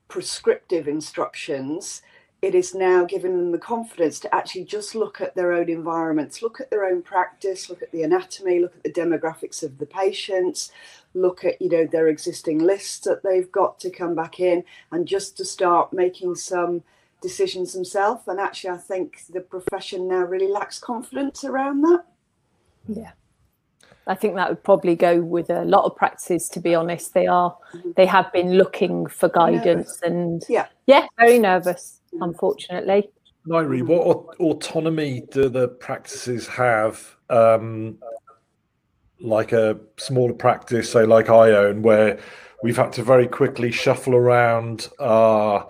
prescriptive 0.08 0.88
instructions, 0.88 2.02
it 2.42 2.56
is 2.56 2.74
now 2.74 3.04
giving 3.04 3.38
them 3.38 3.52
the 3.52 3.58
confidence 3.58 4.20
to 4.22 4.34
actually 4.34 4.64
just 4.64 4.96
look 4.96 5.20
at 5.20 5.36
their 5.36 5.52
own 5.52 5.70
environments, 5.70 6.42
look 6.42 6.62
at 6.62 6.70
their 6.70 6.86
own 6.86 7.02
practice, 7.02 7.70
look 7.70 7.82
at 7.82 7.92
the 7.92 8.04
anatomy, 8.04 8.60
look 8.60 8.76
at 8.78 8.84
the 8.84 9.02
demographics 9.02 9.62
of 9.62 9.78
the 9.78 9.86
patients, 9.86 10.72
look 11.14 11.44
at 11.44 11.62
you 11.62 11.70
know 11.70 11.86
their 11.86 12.08
existing 12.08 12.60
lists 12.60 13.00
that 13.00 13.24
they've 13.24 13.52
got 13.52 13.80
to 13.80 13.90
come 13.90 14.16
back 14.16 14.40
in, 14.40 14.64
and 14.92 15.08
just 15.08 15.36
to 15.38 15.46
start 15.46 15.92
making 15.92 16.36
some 16.36 16.82
decisions 17.22 17.74
themselves. 17.74 18.28
And 18.28 18.40
actually, 18.40 18.72
I 18.72 18.78
think 18.78 19.24
the 19.30 19.42
profession 19.42 20.08
now 20.08 20.24
really 20.24 20.50
lacks 20.50 20.80
confidence 20.80 21.44
around 21.44 21.82
that. 21.82 22.06
Yeah. 22.88 23.12
I 24.08 24.16
think 24.16 24.36
that 24.36 24.50
would 24.50 24.64
probably 24.64 24.96
go 24.96 25.22
with 25.22 25.52
a 25.52 25.64
lot 25.66 25.86
of 25.86 25.96
practices. 25.96 26.50
To 26.50 26.60
be 26.60 26.74
honest, 26.74 27.14
they 27.14 27.28
are 27.28 27.56
mm-hmm. 27.74 27.92
they 27.96 28.08
have 28.08 28.32
been 28.34 28.54
looking 28.54 29.06
for 29.06 29.30
guidance 29.30 30.02
and 30.02 30.44
yeah, 30.50 30.68
yeah, 30.88 31.06
very 31.20 31.38
nervous. 31.38 31.99
Unfortunately. 32.14 33.10
Nairi, 33.48 33.82
what 33.82 34.38
autonomy 34.40 35.24
do 35.32 35.50
the 35.50 35.68
practices 35.68 36.48
have? 36.48 37.16
Um, 37.30 37.98
like 39.22 39.52
a 39.52 39.78
smaller 39.98 40.34
practice, 40.34 40.92
say 40.92 41.06
like 41.06 41.30
I 41.30 41.52
own, 41.52 41.82
where 41.82 42.20
we've 42.64 42.78
had 42.78 42.94
to 42.94 43.04
very 43.04 43.28
quickly 43.28 43.72
shuffle 43.72 44.16
around 44.16 44.90
our 45.00 45.68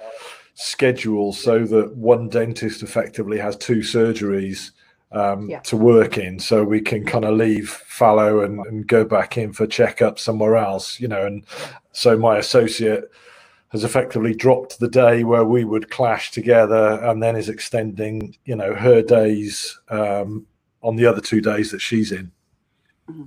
schedule 0.53 1.34
so 1.34 1.65
that 1.65 1.96
one 1.96 2.27
dentist 2.29 2.84
effectively 2.84 3.38
has 3.39 3.55
two 3.55 3.77
surgeries 3.77 4.72
um, 5.12 5.50
yeah. 5.50 5.60
to 5.62 5.77
work 5.77 6.17
in, 6.17 6.38
so 6.38 6.63
we 6.63 6.81
can 6.81 7.05
kind 7.05 7.25
of 7.25 7.36
leave 7.36 7.69
fallow 7.69 8.41
and, 8.41 8.60
and 8.67 8.88
go 8.88 9.03
back 9.03 9.38
in 9.38 9.53
for 9.53 9.65
checkup 9.65 10.19
somewhere 10.19 10.55
else, 10.55 11.00
you 11.00 11.08
know. 11.08 11.25
And 11.25 11.43
so 11.91 12.17
my 12.17 12.38
associate 12.38 13.05
has 13.69 13.83
effectively 13.83 14.33
dropped 14.33 14.79
the 14.79 14.89
day 14.89 15.23
where 15.23 15.45
we 15.45 15.63
would 15.63 15.89
clash 15.89 16.31
together, 16.31 16.99
and 17.03 17.21
then 17.21 17.35
is 17.35 17.49
extending, 17.49 18.35
you 18.45 18.55
know, 18.55 18.73
her 18.73 19.01
days 19.01 19.79
um, 19.89 20.45
on 20.81 20.95
the 20.95 21.05
other 21.05 21.21
two 21.21 21.41
days 21.41 21.71
that 21.71 21.79
she's 21.79 22.11
in. 22.11 22.31
Mm-hmm. 23.09 23.25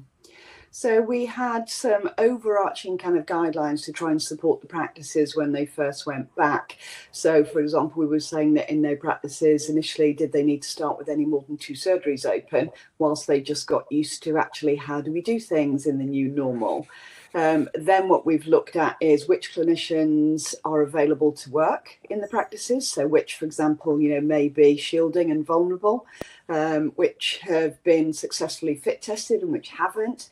So 0.75 1.03
we 1.03 1.27
had 1.27 1.69
some 1.69 2.09
overarching 2.17 2.97
kind 2.97 3.19
of 3.19 3.27
guidelines 3.27 3.85
to 3.85 3.93
try 3.93 4.11
and 4.11 4.21
support 4.21 4.63
the 4.63 4.67
practices 4.67 5.37
when 5.37 5.53
they 5.53 5.67
first 5.67 6.07
went 6.07 6.35
back. 6.35 6.79
So, 7.11 7.45
for 7.45 7.61
example, 7.61 8.01
we 8.01 8.07
were 8.07 8.21
saying 8.21 8.55
that 8.55 8.71
in 8.71 8.81
their 8.81 8.97
practices 8.97 9.69
initially, 9.69 10.15
did 10.15 10.33
they 10.33 10.43
need 10.43 10.63
to 10.63 10.69
start 10.69 10.97
with 10.97 11.11
any 11.11 11.27
more 11.27 11.45
than 11.47 11.59
two 11.59 11.75
surgeries 11.75 12.25
open, 12.25 12.71
whilst 12.99 13.27
they 13.27 13.43
just 13.43 13.67
got 13.67 13.85
used 13.93 14.23
to 14.23 14.39
actually 14.39 14.77
how 14.77 15.03
do 15.03 15.13
we 15.13 15.21
do 15.21 15.39
things 15.39 15.85
in 15.85 15.99
the 15.99 16.07
new 16.07 16.29
normal. 16.29 16.89
Um, 17.35 17.69
then 17.75 18.09
what 18.09 18.27
we've 18.27 18.47
looked 18.47 18.77
at 18.77 18.97
is 19.01 19.29
which 19.29 19.55
clinicians 19.55 20.55
are 20.65 20.83
available 20.83 21.33
to 21.33 21.51
work 21.51 21.99
in 22.11 22.21
the 22.21 22.29
practices. 22.29 22.89
So 22.89 23.07
which, 23.07 23.37
for 23.37 23.45
example, 23.45 24.01
you 24.01 24.15
know, 24.15 24.21
may 24.21 24.49
be 24.49 24.77
shielding 24.77 25.31
and 25.31 25.45
vulnerable, 25.45 26.07
um, 26.49 26.93
which 26.97 27.41
have 27.43 27.83
been 27.85 28.13
successfully 28.13 28.75
fit 28.75 29.01
tested 29.03 29.43
and 29.43 29.53
which 29.53 29.69
haven't 29.71 30.29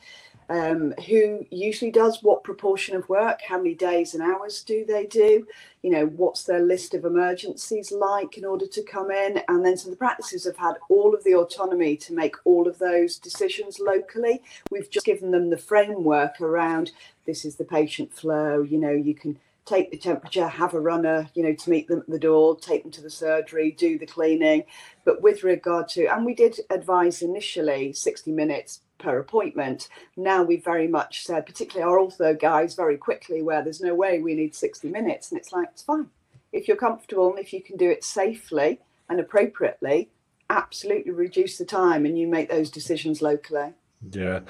um, 0.50 0.92
who 1.06 1.46
usually 1.50 1.92
does 1.92 2.24
what 2.24 2.42
proportion 2.42 2.96
of 2.96 3.08
work, 3.08 3.40
how 3.40 3.56
many 3.56 3.72
days 3.72 4.14
and 4.14 4.22
hours 4.22 4.64
do 4.64 4.84
they 4.84 5.06
do, 5.06 5.46
you 5.82 5.90
know, 5.90 6.06
what's 6.06 6.42
their 6.42 6.60
list 6.60 6.92
of 6.92 7.04
emergencies 7.04 7.92
like 7.92 8.36
in 8.36 8.44
order 8.44 8.66
to 8.66 8.82
come 8.82 9.12
in. 9.12 9.40
And 9.46 9.64
then 9.64 9.76
so 9.76 9.88
the 9.88 9.96
practices 9.96 10.44
have 10.44 10.56
had 10.56 10.74
all 10.88 11.14
of 11.14 11.22
the 11.22 11.36
autonomy 11.36 11.96
to 11.98 12.12
make 12.12 12.34
all 12.44 12.66
of 12.66 12.80
those 12.80 13.16
decisions 13.16 13.78
locally. 13.78 14.42
We've 14.72 14.90
just 14.90 15.06
given 15.06 15.30
them 15.30 15.50
the 15.50 15.56
framework 15.56 16.40
around 16.40 16.90
this 17.26 17.44
is 17.44 17.54
the 17.54 17.64
patient 17.64 18.12
flow, 18.12 18.62
you 18.62 18.78
know, 18.78 18.90
you 18.90 19.14
can 19.14 19.38
take 19.66 19.92
the 19.92 19.96
temperature, 19.96 20.48
have 20.48 20.74
a 20.74 20.80
runner, 20.80 21.28
you 21.34 21.44
know, 21.44 21.54
to 21.54 21.70
meet 21.70 21.86
them 21.86 22.00
at 22.00 22.08
the 22.08 22.18
door, 22.18 22.56
take 22.56 22.82
them 22.82 22.90
to 22.90 23.02
the 23.02 23.10
surgery, 23.10 23.70
do 23.70 23.98
the 23.98 24.06
cleaning. 24.06 24.64
But 25.04 25.22
with 25.22 25.44
regard 25.44 25.88
to, 25.90 26.06
and 26.06 26.26
we 26.26 26.34
did 26.34 26.58
advise 26.70 27.22
initially 27.22 27.92
60 27.92 28.32
minutes 28.32 28.80
per 29.00 29.18
appointment. 29.18 29.88
Now 30.16 30.42
we've 30.42 30.64
very 30.64 30.88
much 30.88 31.24
said, 31.24 31.46
particularly 31.46 31.90
our 31.90 31.98
ortho 31.98 32.38
guys, 32.38 32.74
very 32.74 32.96
quickly, 32.96 33.42
where 33.42 33.62
there's 33.62 33.80
no 33.80 33.94
way 33.94 34.20
we 34.20 34.34
need 34.34 34.54
60 34.54 34.88
minutes. 34.88 35.30
And 35.30 35.40
it's 35.40 35.52
like, 35.52 35.68
it's 35.72 35.82
fine. 35.82 36.08
If 36.52 36.68
you're 36.68 36.76
comfortable 36.76 37.30
and 37.30 37.38
if 37.38 37.52
you 37.52 37.62
can 37.62 37.76
do 37.76 37.90
it 37.90 38.04
safely 38.04 38.80
and 39.08 39.20
appropriately, 39.20 40.10
absolutely 40.48 41.12
reduce 41.12 41.58
the 41.58 41.64
time 41.64 42.04
and 42.04 42.18
you 42.18 42.26
make 42.26 42.50
those 42.50 42.70
decisions 42.70 43.22
locally. 43.22 43.72
Yeah, 44.12 44.40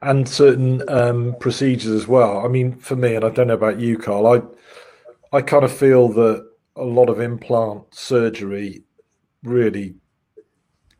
and 0.00 0.26
certain 0.26 0.82
um, 0.88 1.36
procedures 1.38 1.92
as 1.92 2.08
well. 2.08 2.38
I 2.44 2.48
mean, 2.48 2.76
for 2.78 2.96
me, 2.96 3.14
and 3.14 3.24
I 3.24 3.28
don't 3.28 3.48
know 3.48 3.54
about 3.54 3.78
you, 3.78 3.98
Carl, 3.98 4.26
I 4.26 5.36
I 5.36 5.42
kind 5.42 5.64
of 5.64 5.72
feel 5.72 6.08
that 6.10 6.48
a 6.76 6.84
lot 6.84 7.08
of 7.10 7.20
implant 7.20 7.94
surgery 7.94 8.82
really, 9.42 9.94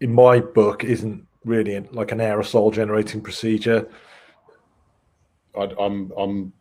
in 0.00 0.12
my 0.12 0.40
book, 0.40 0.84
isn't 0.84 1.23
really 1.44 1.80
like 1.92 2.12
an 2.12 2.18
aerosol 2.18 2.72
generating 2.72 3.20
procedure. 3.20 3.88
I, 5.56 5.70
I'm 5.78 6.12
I'm 6.16 6.52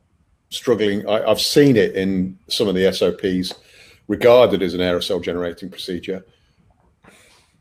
struggling. 0.49 1.07
I, 1.07 1.27
have 1.27 1.41
seen 1.41 1.75
it 1.75 1.95
in 1.95 2.37
some 2.47 2.67
of 2.67 2.75
the 2.75 2.91
SOPs 2.91 3.59
regarded 4.07 4.61
as 4.61 4.73
an 4.73 4.81
aerosol 4.81 5.23
generating 5.23 5.69
procedure, 5.69 6.25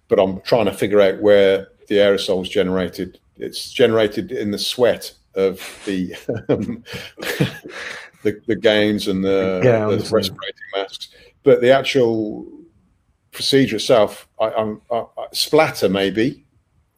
but 0.09 0.19
I'm 0.19 0.41
trying 0.43 0.67
to 0.67 0.73
figure 0.73 1.01
out 1.01 1.21
where 1.21 1.69
the 1.89 1.97
aerosol 1.97 2.43
is 2.43 2.49
generated. 2.49 3.19
It's 3.37 3.73
generated 3.73 4.33
in 4.33 4.51
the 4.51 4.59
sweat 4.59 5.13
of 5.35 5.61
the 5.87 6.15
um, 6.49 6.85
the, 8.23 8.41
the 8.47 8.57
gowns 8.57 9.09
and 9.09 9.25
the, 9.25 9.61
the 9.63 9.97
respirating 10.15 10.53
masks, 10.75 11.09
but 11.43 11.61
the 11.61 11.71
actual 11.71 12.47
procedure 13.33 13.77
itself, 13.77 14.29
I, 14.41 14.51
I'm, 14.51 14.83
I, 14.91 15.05
I, 15.19 15.27
splatter 15.33 15.89
maybe 15.89 16.45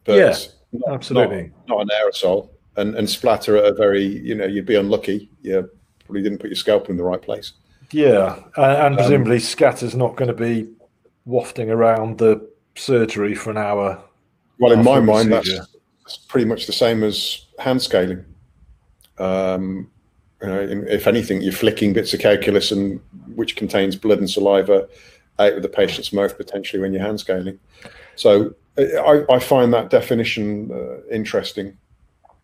but 0.04 0.16
yeah, 0.16 0.37
not, 0.73 0.94
absolutely 0.94 1.52
not, 1.68 1.78
not, 1.78 1.80
an 1.82 1.88
aerosol 1.88 2.50
and, 2.76 2.94
and 2.94 3.08
splatter 3.08 3.56
at 3.56 3.64
a 3.64 3.73
very 3.73 4.04
you 4.04 4.34
know 4.34 4.46
you'd 4.46 4.66
be 4.66 4.76
unlucky. 4.76 5.30
You 5.42 5.70
probably 6.04 6.23
didn't 6.23 6.38
put 6.38 6.50
your 6.50 6.56
scalpel 6.56 6.90
in 6.90 6.96
the 6.96 7.04
right 7.04 7.20
place. 7.20 7.52
Yeah, 7.90 8.42
and, 8.56 8.64
and 8.64 8.94
um, 8.94 8.96
presumably 8.96 9.38
scatter's 9.38 9.94
not 9.94 10.16
going 10.16 10.28
to 10.28 10.34
be 10.34 10.68
wafting 11.25 11.70
around 11.70 12.18
the 12.18 12.49
surgery 12.75 13.34
for 13.34 13.50
an 13.50 13.58
hour. 13.58 14.02
Well, 14.58 14.73
in 14.73 14.84
my 14.84 15.00
mind, 15.00 15.32
that's, 15.32 15.50
that's, 16.04 16.16
pretty 16.28 16.46
much 16.46 16.66
the 16.66 16.73
same 16.73 17.02
as 17.02 17.46
hand 17.58 17.82
scaling. 17.82 18.25
Um, 19.18 19.90
you 20.42 20.49
know, 20.49 20.61
if 20.88 21.06
anything, 21.06 21.40
you're 21.40 21.52
flicking 21.52 21.92
bits 21.92 22.12
of 22.14 22.20
calculus 22.20 22.70
and 22.70 23.00
which 23.34 23.56
contains 23.56 23.96
blood 23.96 24.18
and 24.18 24.28
saliva 24.28 24.88
out 25.38 25.52
of 25.54 25.62
the 25.62 25.68
patient's 25.68 26.12
mouth 26.12 26.37
potentially 26.37 26.80
when 26.80 26.92
you're 26.92 27.02
hand 27.02 27.20
scaling. 27.20 27.58
So 28.16 28.54
I, 28.76 29.25
I 29.31 29.38
find 29.38 29.73
that 29.73 29.90
definition 29.90 30.71
uh, 30.73 31.07
interesting. 31.14 31.76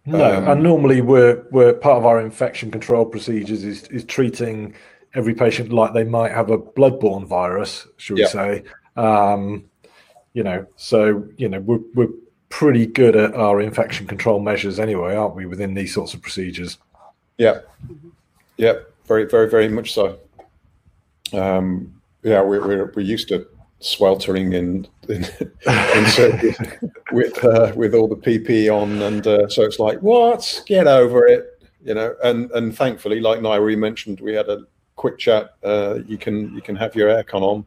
No, 0.06 0.38
um, 0.38 0.48
and 0.48 0.62
normally 0.62 1.00
we're 1.00 1.44
we're 1.50 1.74
part 1.74 1.98
of 1.98 2.06
our 2.06 2.20
infection 2.20 2.70
control 2.70 3.04
procedures 3.04 3.64
is 3.64 3.84
is 3.88 4.04
treating 4.04 4.74
every 5.14 5.34
patient 5.34 5.72
like 5.72 5.92
they 5.92 6.04
might 6.04 6.32
have 6.32 6.50
a 6.50 6.58
bloodborne 6.58 7.26
virus, 7.26 7.86
should 7.96 8.14
we 8.14 8.22
yeah. 8.22 8.28
say? 8.28 8.62
Um, 8.96 9.64
you 10.32 10.42
know, 10.42 10.66
so 10.76 11.28
you 11.36 11.48
know 11.48 11.60
we're 11.60 11.80
we're 11.94 12.12
pretty 12.48 12.86
good 12.86 13.14
at 13.16 13.34
our 13.34 13.60
infection 13.60 14.06
control 14.06 14.40
measures 14.40 14.78
anyway, 14.78 15.14
aren't 15.14 15.34
we? 15.34 15.46
Within 15.46 15.74
these 15.74 15.92
sorts 15.92 16.14
of 16.14 16.22
procedures. 16.22 16.78
Yeah, 17.36 17.60
yeah, 18.56 18.74
very 19.06 19.26
very 19.26 19.50
very 19.50 19.68
much 19.68 19.92
so. 19.92 20.18
Um, 21.32 22.00
yeah, 22.22 22.40
we're 22.40 22.66
we're, 22.66 22.92
we're 22.94 23.02
used 23.02 23.28
to 23.28 23.46
sweltering 23.80 24.52
in 24.52 24.86
in, 25.08 25.24
in 25.66 26.54
with 27.12 27.44
uh, 27.44 27.72
with 27.74 27.94
all 27.94 28.08
the 28.08 28.16
PP 28.16 28.72
on, 28.72 29.02
and 29.02 29.26
uh, 29.26 29.48
so 29.48 29.62
it's 29.62 29.78
like, 29.78 29.98
what? 30.00 30.62
Get 30.66 30.86
over 30.86 31.26
it, 31.26 31.62
you 31.84 31.94
know. 31.94 32.14
And 32.22 32.50
and 32.52 32.76
thankfully, 32.76 33.20
like 33.20 33.40
Nairi 33.40 33.76
mentioned, 33.76 34.20
we 34.20 34.34
had 34.34 34.48
a 34.48 34.64
quick 34.96 35.18
chat. 35.18 35.54
Uh, 35.64 36.00
you 36.06 36.18
can 36.18 36.54
you 36.54 36.62
can 36.62 36.76
have 36.76 36.94
your 36.94 37.08
aircon 37.08 37.42
on. 37.42 37.64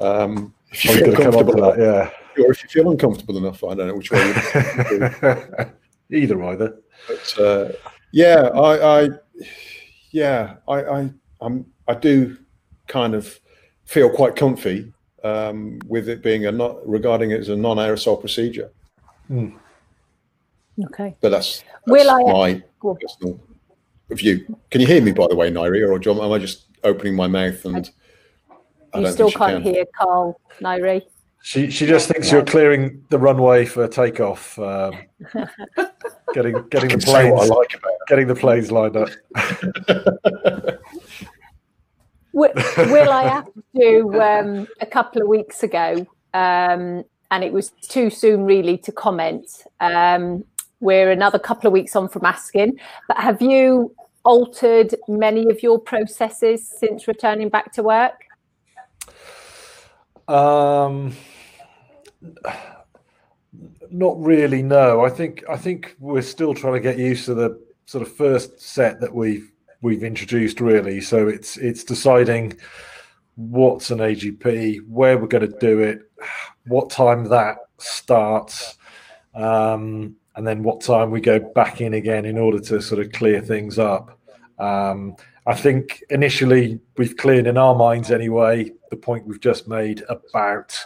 Um, 0.00 0.54
if 0.70 0.84
you 0.84 0.92
feel 0.92 1.16
comfortable, 1.16 1.62
that, 1.62 1.78
yeah. 1.78 2.10
Or 2.44 2.52
if 2.52 2.62
you 2.62 2.68
feel 2.68 2.90
uncomfortable 2.90 3.38
enough, 3.38 3.64
I 3.64 3.74
don't 3.74 3.88
know 3.88 3.94
which 3.94 4.10
way. 4.10 4.20
either, 6.12 6.42
either. 6.44 6.80
But 7.08 7.38
uh, 7.40 7.72
yeah, 8.12 8.50
I, 8.54 9.04
I 9.04 9.08
yeah, 10.12 10.56
I, 10.68 10.82
I 10.82 11.10
I'm 11.40 11.66
I 11.88 11.94
do 11.94 12.36
kind 12.86 13.14
of 13.14 13.40
feel 13.84 14.10
quite 14.10 14.36
comfy 14.36 14.92
um, 15.24 15.78
with 15.86 16.08
it 16.08 16.22
being 16.22 16.46
a 16.46 16.52
not 16.52 16.86
regarding 16.86 17.30
it 17.30 17.40
as 17.40 17.48
a 17.48 17.56
non-aerosol 17.56 18.20
procedure. 18.20 18.70
Mm. 19.30 19.54
Okay, 20.86 21.16
but 21.20 21.30
that's, 21.30 21.60
that's 21.60 21.86
Will 21.86 22.10
I, 22.10 22.22
my 22.22 22.62
personal 22.96 23.40
view. 24.10 24.56
Can 24.70 24.80
you 24.80 24.86
hear 24.86 25.02
me, 25.02 25.12
by 25.12 25.26
the 25.28 25.36
way, 25.36 25.50
Nairi, 25.50 25.86
or 25.88 25.98
John? 25.98 26.18
Am 26.20 26.32
I 26.32 26.38
just 26.38 26.66
opening 26.84 27.14
my 27.14 27.26
mouth 27.26 27.64
and? 27.64 27.90
I, 28.92 29.00
you 29.00 29.12
still 29.12 29.30
can't 29.30 29.62
can. 29.62 29.74
hear 29.74 29.84
Carl, 29.96 30.40
Nairi. 30.60 31.02
She 31.42 31.70
she 31.70 31.86
just 31.86 32.08
thinks 32.08 32.30
you're 32.30 32.44
clearing 32.44 33.04
the 33.08 33.18
runway 33.18 33.64
for 33.64 33.86
takeoff. 33.88 34.58
Um. 34.58 34.94
getting 36.34 36.68
getting 36.68 36.90
the 36.90 36.98
planes 36.98 37.48
like 37.48 37.80
getting 38.08 38.26
the 38.26 38.34
planes 38.34 38.70
lined 38.70 38.96
up. 38.96 39.08
Will 42.32 43.10
I 43.10 43.24
have 43.24 43.48
to 43.76 44.22
um, 44.22 44.68
a 44.80 44.86
couple 44.86 45.22
of 45.22 45.28
weeks 45.28 45.62
ago, 45.62 46.06
um, 46.34 47.04
and 47.30 47.44
it 47.44 47.52
was 47.52 47.70
too 47.70 48.10
soon 48.10 48.44
really 48.44 48.78
to 48.78 48.92
comment. 48.92 49.64
Um, 49.80 50.44
we're 50.80 51.10
another 51.10 51.38
couple 51.38 51.66
of 51.66 51.72
weeks 51.72 51.94
on 51.96 52.08
from 52.08 52.24
asking, 52.24 52.78
but 53.08 53.18
have 53.18 53.42
you 53.42 53.94
altered 54.24 54.94
many 55.08 55.50
of 55.50 55.62
your 55.62 55.78
processes 55.78 56.68
since 56.68 57.08
returning 57.08 57.48
back 57.48 57.72
to 57.72 57.82
work? 57.82 58.24
Um, 60.28 61.14
not 63.90 64.20
really. 64.22 64.62
No, 64.62 65.04
I 65.04 65.10
think 65.10 65.44
I 65.48 65.56
think 65.56 65.96
we're 65.98 66.22
still 66.22 66.54
trying 66.54 66.74
to 66.74 66.80
get 66.80 66.98
used 66.98 67.24
to 67.26 67.34
the 67.34 67.60
sort 67.86 68.02
of 68.02 68.14
first 68.14 68.60
set 68.60 69.00
that 69.00 69.12
we've 69.12 69.49
we've 69.82 70.04
introduced. 70.04 70.60
Really, 70.60 71.00
so 71.00 71.28
it's 71.28 71.56
it's 71.56 71.84
deciding 71.84 72.56
what's 73.36 73.90
an 73.90 73.98
AGP, 73.98 74.86
where 74.88 75.18
we're 75.18 75.26
going 75.26 75.50
to 75.50 75.58
do 75.58 75.80
it, 75.80 76.10
what 76.66 76.90
time 76.90 77.24
that 77.24 77.58
starts, 77.78 78.76
um, 79.34 80.14
and 80.36 80.46
then 80.46 80.62
what 80.62 80.80
time 80.80 81.10
we 81.10 81.20
go 81.20 81.38
back 81.38 81.80
in 81.80 81.94
again 81.94 82.24
in 82.24 82.38
order 82.38 82.60
to 82.60 82.80
sort 82.80 83.04
of 83.04 83.12
clear 83.12 83.40
things 83.40 83.78
up. 83.78 84.18
Um, 84.58 85.16
I 85.46 85.54
think 85.54 86.04
initially 86.10 86.80
we've 86.96 87.16
cleared 87.16 87.46
in 87.46 87.56
our 87.56 87.74
minds 87.74 88.10
anyway 88.10 88.70
the 88.90 88.96
point 88.96 89.26
we've 89.26 89.40
just 89.40 89.68
made 89.68 90.02
about 90.08 90.78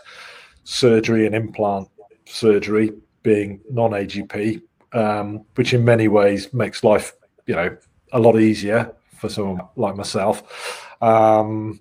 surgery 0.63 1.27
and 1.27 1.35
implant 1.35 1.89
surgery 2.27 2.93
being 3.23 3.61
non-AGP, 3.71 4.63
um, 4.93 5.45
which 5.57 5.75
in 5.75 5.85
many 5.85 6.09
ways 6.09 6.53
makes 6.53 6.85
life, 6.85 7.13
you 7.47 7.55
know, 7.55 7.77
a 8.15 8.19
lot 8.19 8.41
easier 8.41 8.95
for 9.19 9.29
someone 9.29 9.61
like 9.77 9.97
myself. 9.97 10.87
Um, 11.03 11.81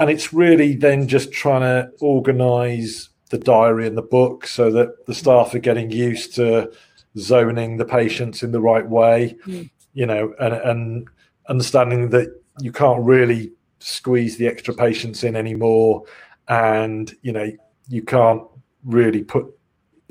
and 0.00 0.10
it's 0.10 0.32
really 0.32 0.74
then 0.74 1.06
just 1.06 1.30
trying 1.30 1.60
to 1.60 1.92
organise 2.00 3.10
the 3.28 3.38
diary 3.38 3.86
and 3.86 3.96
the 3.96 4.02
book 4.02 4.46
so 4.46 4.72
that 4.72 5.06
the 5.06 5.14
staff 5.14 5.54
are 5.54 5.60
getting 5.60 5.90
used 5.90 6.34
to 6.34 6.72
zoning 7.16 7.76
the 7.76 7.84
patients 7.84 8.42
in 8.42 8.50
the 8.50 8.60
right 8.60 8.88
way, 8.88 9.36
mm. 9.46 9.70
you 9.92 10.06
know, 10.06 10.34
and, 10.40 10.54
and 10.54 11.08
understanding 11.48 12.08
that 12.10 12.34
you 12.60 12.72
can't 12.72 13.04
really 13.04 13.52
squeeze 13.78 14.36
the 14.36 14.46
extra 14.46 14.74
patients 14.74 15.22
in 15.24 15.36
anymore, 15.36 16.04
and 16.48 17.14
you 17.22 17.32
know 17.32 17.50
you 17.88 18.02
can't 18.02 18.42
really 18.84 19.22
put 19.22 19.46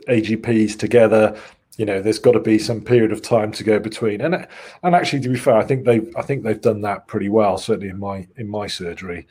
AGPs 0.07 0.77
together. 0.77 1.37
You 1.79 1.85
know, 1.85 2.01
there's 2.01 2.19
got 2.19 2.33
to 2.33 2.41
be 2.41 2.59
some 2.59 2.81
period 2.81 3.13
of 3.13 3.21
time 3.21 3.53
to 3.53 3.63
go 3.63 3.79
between. 3.79 4.19
And 4.19 4.45
and 4.83 4.93
actually, 4.93 5.21
to 5.21 5.29
be 5.29 5.37
fair, 5.37 5.55
I 5.55 5.63
think 5.63 5.85
they've 5.85 6.13
I 6.17 6.21
think 6.21 6.43
they've 6.43 6.59
done 6.59 6.81
that 6.81 7.07
pretty 7.07 7.29
well, 7.29 7.57
certainly 7.57 7.87
in 7.87 7.97
my 7.97 8.27
in 8.35 8.49
my 8.49 8.67
surgery. 8.67 9.25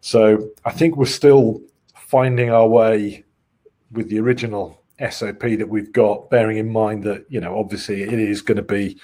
So 0.00 0.48
I 0.64 0.70
think 0.70 0.96
we're 0.96 1.06
still 1.06 1.60
finding 1.96 2.50
our 2.50 2.68
way 2.68 3.24
with 3.90 4.08
the 4.10 4.20
original 4.20 4.80
SOP 5.10 5.40
that 5.40 5.68
we've 5.68 5.92
got, 5.92 6.30
bearing 6.30 6.58
in 6.58 6.70
mind 6.70 7.02
that 7.02 7.26
you 7.28 7.40
know 7.40 7.58
obviously 7.58 8.02
it 8.02 8.12
is 8.12 8.42
going 8.42 8.58
to 8.58 8.62
be 8.62 8.96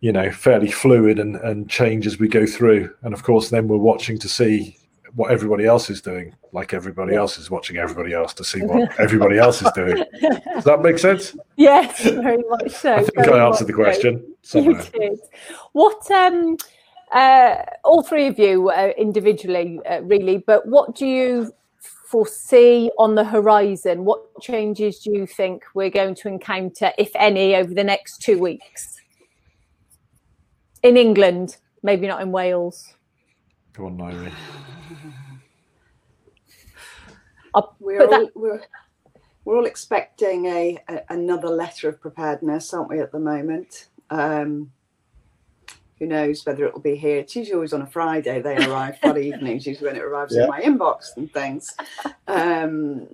you 0.00 0.12
know 0.12 0.30
fairly 0.30 0.70
fluid 0.70 1.18
and 1.18 1.36
and 1.36 1.70
change 1.70 2.06
as 2.06 2.18
we 2.18 2.28
go 2.28 2.44
through 2.44 2.94
and 3.00 3.14
of 3.14 3.22
course 3.22 3.48
then 3.48 3.66
we're 3.66 3.78
watching 3.78 4.18
to 4.18 4.28
see 4.28 4.76
what 5.14 5.30
everybody 5.30 5.64
else 5.64 5.88
is 5.90 6.00
doing 6.02 6.34
like 6.52 6.72
everybody 6.74 7.16
else 7.16 7.38
is 7.38 7.50
watching 7.50 7.78
everybody 7.78 8.12
else 8.12 8.32
to 8.34 8.44
see 8.44 8.60
what 8.60 8.88
everybody 9.00 9.38
else 9.38 9.60
is 9.62 9.72
doing 9.72 9.96
does 10.54 10.64
that 10.64 10.82
make 10.82 10.98
sense 10.98 11.34
yes 11.58 12.02
very 12.02 12.42
much 12.48 12.70
so 12.70 12.94
i 12.96 13.02
think 13.02 13.28
i 13.28 13.46
answered 13.46 13.66
the 13.66 13.72
question 13.72 14.34
so. 14.42 14.58
you 14.58 14.74
did 14.92 15.18
what 15.72 16.10
um 16.10 16.56
uh 17.12 17.56
all 17.84 18.02
three 18.02 18.26
of 18.26 18.38
you 18.38 18.70
uh, 18.70 18.92
individually 18.96 19.78
uh, 19.90 20.00
really 20.02 20.38
but 20.38 20.66
what 20.66 20.94
do 20.94 21.06
you 21.06 21.52
foresee 22.06 22.90
on 22.98 23.14
the 23.14 23.24
horizon 23.24 24.04
what 24.04 24.20
changes 24.40 25.00
do 25.00 25.10
you 25.12 25.26
think 25.26 25.64
we're 25.74 25.90
going 25.90 26.14
to 26.14 26.28
encounter 26.28 26.90
if 26.96 27.10
any 27.14 27.54
over 27.54 27.74
the 27.74 27.84
next 27.84 28.22
two 28.22 28.38
weeks 28.38 28.98
in 30.82 30.96
England, 30.96 31.56
maybe 31.82 32.06
not 32.06 32.22
in 32.22 32.32
Wales. 32.32 32.94
Go 33.72 33.86
on, 33.86 33.98
Nairi. 33.98 34.32
we're, 37.80 38.02
all, 38.02 38.10
that... 38.10 38.30
we're, 38.34 38.62
we're 39.48 39.56
all 39.56 39.64
expecting 39.64 40.44
a, 40.44 40.78
a, 40.88 41.00
another 41.08 41.48
letter 41.48 41.88
of 41.88 41.98
preparedness, 42.02 42.74
aren't 42.74 42.90
we, 42.90 43.00
at 43.00 43.12
the 43.12 43.18
moment? 43.18 43.86
Um, 44.10 44.70
who 45.98 46.04
knows 46.04 46.44
whether 46.44 46.66
it 46.66 46.74
will 46.74 46.82
be 46.82 46.96
here? 46.96 47.16
It's 47.16 47.34
usually 47.34 47.54
always 47.54 47.72
on 47.72 47.80
a 47.80 47.86
Friday. 47.86 48.42
They 48.42 48.58
arrive 48.66 48.98
Friday 49.00 49.28
evenings, 49.34 49.66
usually 49.66 49.86
when 49.86 49.96
it 49.96 50.02
arrives 50.02 50.36
yeah. 50.36 50.42
in 50.42 50.48
my 50.50 50.60
inbox 50.60 51.16
and 51.16 51.32
things. 51.32 51.74
Um, 52.26 53.08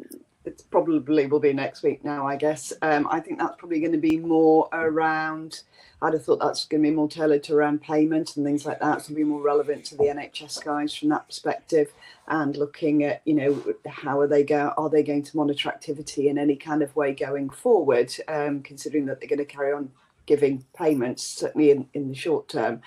it 0.44 0.62
probably 0.70 1.26
will 1.26 1.40
be 1.40 1.52
next 1.52 1.82
week 1.82 2.04
now, 2.04 2.26
I 2.26 2.36
guess. 2.36 2.72
Um, 2.82 3.08
I 3.10 3.20
think 3.20 3.38
that's 3.38 3.56
probably 3.56 3.80
going 3.80 3.92
to 3.92 3.98
be 3.98 4.18
more 4.18 4.68
around 4.72 5.62
I'd 6.04 6.12
have 6.12 6.24
thought 6.24 6.40
that's 6.40 6.66
going 6.66 6.82
to 6.82 6.90
be 6.90 6.94
more 6.94 7.08
tailored 7.08 7.42
to 7.44 7.54
around 7.54 7.80
payment 7.80 8.36
and 8.36 8.44
things 8.44 8.66
like 8.66 8.78
that. 8.80 9.00
So 9.00 9.14
be 9.14 9.24
more 9.24 9.40
relevant 9.40 9.86
to 9.86 9.96
the 9.96 10.04
NHS 10.04 10.62
guys 10.62 10.94
from 10.94 11.08
that 11.08 11.26
perspective, 11.26 11.92
and 12.28 12.54
looking 12.56 13.04
at 13.04 13.22
you 13.24 13.34
know 13.34 13.74
how 13.86 14.20
are 14.20 14.26
they 14.26 14.44
going? 14.44 14.72
Are 14.76 14.90
they 14.90 15.02
going 15.02 15.22
to 15.22 15.36
monitor 15.36 15.70
activity 15.70 16.28
in 16.28 16.36
any 16.36 16.56
kind 16.56 16.82
of 16.82 16.94
way 16.94 17.14
going 17.14 17.48
forward? 17.48 18.14
Um, 18.28 18.60
considering 18.62 19.06
that 19.06 19.20
they're 19.20 19.28
going 19.28 19.38
to 19.38 19.46
carry 19.46 19.72
on 19.72 19.92
giving 20.26 20.64
payments, 20.74 21.22
certainly 21.22 21.70
in, 21.70 21.88
in 21.94 22.08
the 22.08 22.14
short 22.14 22.48
term. 22.48 22.80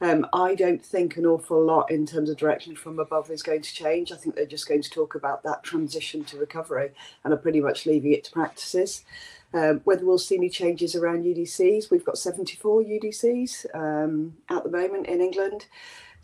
Um, 0.00 0.26
I 0.32 0.54
don't 0.54 0.84
think 0.84 1.16
an 1.16 1.26
awful 1.26 1.64
lot 1.64 1.90
in 1.90 2.06
terms 2.06 2.30
of 2.30 2.36
direction 2.36 2.76
from 2.76 2.98
above 2.98 3.30
is 3.30 3.42
going 3.42 3.62
to 3.62 3.74
change. 3.74 4.12
I 4.12 4.16
think 4.16 4.34
they're 4.34 4.46
just 4.46 4.68
going 4.68 4.82
to 4.82 4.90
talk 4.90 5.14
about 5.14 5.42
that 5.42 5.62
transition 5.62 6.24
to 6.24 6.38
recovery 6.38 6.90
and 7.24 7.32
are 7.32 7.38
pretty 7.38 7.60
much 7.60 7.86
leaving 7.86 8.12
it 8.12 8.24
to 8.24 8.32
practices. 8.32 9.04
Um, 9.52 9.80
whether 9.84 10.04
we'll 10.04 10.18
see 10.18 10.36
any 10.36 10.50
changes 10.50 10.96
around 10.96 11.24
UDCs, 11.24 11.90
we've 11.90 12.04
got 12.04 12.18
74 12.18 12.82
UDCs 12.82 13.66
um, 13.74 14.36
at 14.48 14.64
the 14.64 14.70
moment 14.70 15.06
in 15.06 15.20
England. 15.20 15.66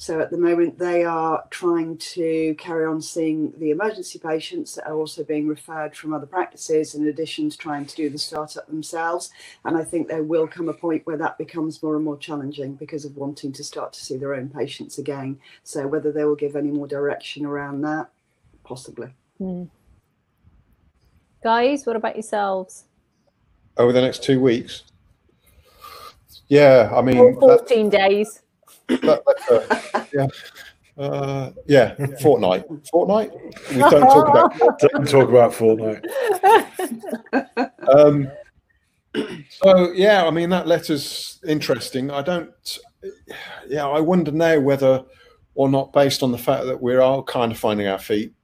So 0.00 0.18
at 0.18 0.30
the 0.30 0.38
moment, 0.38 0.78
they 0.78 1.04
are 1.04 1.44
trying 1.50 1.98
to 1.98 2.54
carry 2.54 2.86
on 2.86 3.02
seeing 3.02 3.52
the 3.58 3.70
emergency 3.70 4.18
patients 4.18 4.76
that 4.76 4.88
are 4.88 4.96
also 4.96 5.22
being 5.24 5.46
referred 5.46 5.94
from 5.94 6.14
other 6.14 6.24
practices, 6.24 6.94
in 6.94 7.06
addition 7.08 7.50
to 7.50 7.58
trying 7.58 7.84
to 7.84 7.94
do 7.94 8.08
the 8.08 8.16
startup 8.16 8.66
themselves. 8.66 9.30
And 9.66 9.76
I 9.76 9.84
think 9.84 10.08
there 10.08 10.22
will 10.22 10.46
come 10.46 10.70
a 10.70 10.72
point 10.72 11.06
where 11.06 11.18
that 11.18 11.36
becomes 11.36 11.82
more 11.82 11.96
and 11.96 12.04
more 12.06 12.16
challenging 12.16 12.76
because 12.76 13.04
of 13.04 13.14
wanting 13.18 13.52
to 13.52 13.62
start 13.62 13.92
to 13.92 14.02
see 14.02 14.16
their 14.16 14.34
own 14.34 14.48
patients 14.48 14.96
again. 14.96 15.38
So 15.64 15.86
whether 15.86 16.10
they 16.10 16.24
will 16.24 16.34
give 16.34 16.56
any 16.56 16.70
more 16.70 16.86
direction 16.86 17.44
around 17.44 17.82
that, 17.82 18.08
possibly. 18.64 19.08
Mm. 19.38 19.68
Guys, 21.42 21.84
what 21.84 21.96
about 21.96 22.16
yourselves? 22.16 22.84
over 23.76 23.92
the 23.92 24.00
next 24.00 24.22
two 24.22 24.40
weeks. 24.40 24.84
Yeah, 26.48 26.90
I 26.94 27.02
mean, 27.02 27.38
14 27.38 27.90
that, 27.90 28.08
days. 28.08 28.42
That, 28.98 29.22
uh, 29.50 30.04
yeah. 30.12 30.26
Uh, 30.98 31.52
yeah, 31.66 31.94
fortnight. 32.20 32.64
Fortnight. 32.90 33.32
We 33.70 33.78
don't 33.78 34.02
talk 34.02 34.28
about. 34.28 34.78
don't 34.92 35.08
talk 35.08 35.28
about 35.28 35.54
fortnight. 35.54 36.04
um, 37.88 38.30
so 39.48 39.92
yeah, 39.92 40.26
I 40.26 40.30
mean 40.30 40.50
that 40.50 40.66
letter's 40.66 41.40
interesting. 41.46 42.10
I 42.10 42.22
don't. 42.22 42.78
Yeah, 43.68 43.88
I 43.88 44.00
wonder 44.00 44.30
now 44.30 44.60
whether 44.60 45.04
or 45.54 45.68
not, 45.70 45.92
based 45.92 46.22
on 46.22 46.32
the 46.32 46.38
fact 46.38 46.66
that 46.66 46.80
we're 46.80 47.00
all 47.00 47.22
kind 47.22 47.50
of 47.50 47.58
finding 47.58 47.86
our 47.86 47.98
feet, 47.98 48.34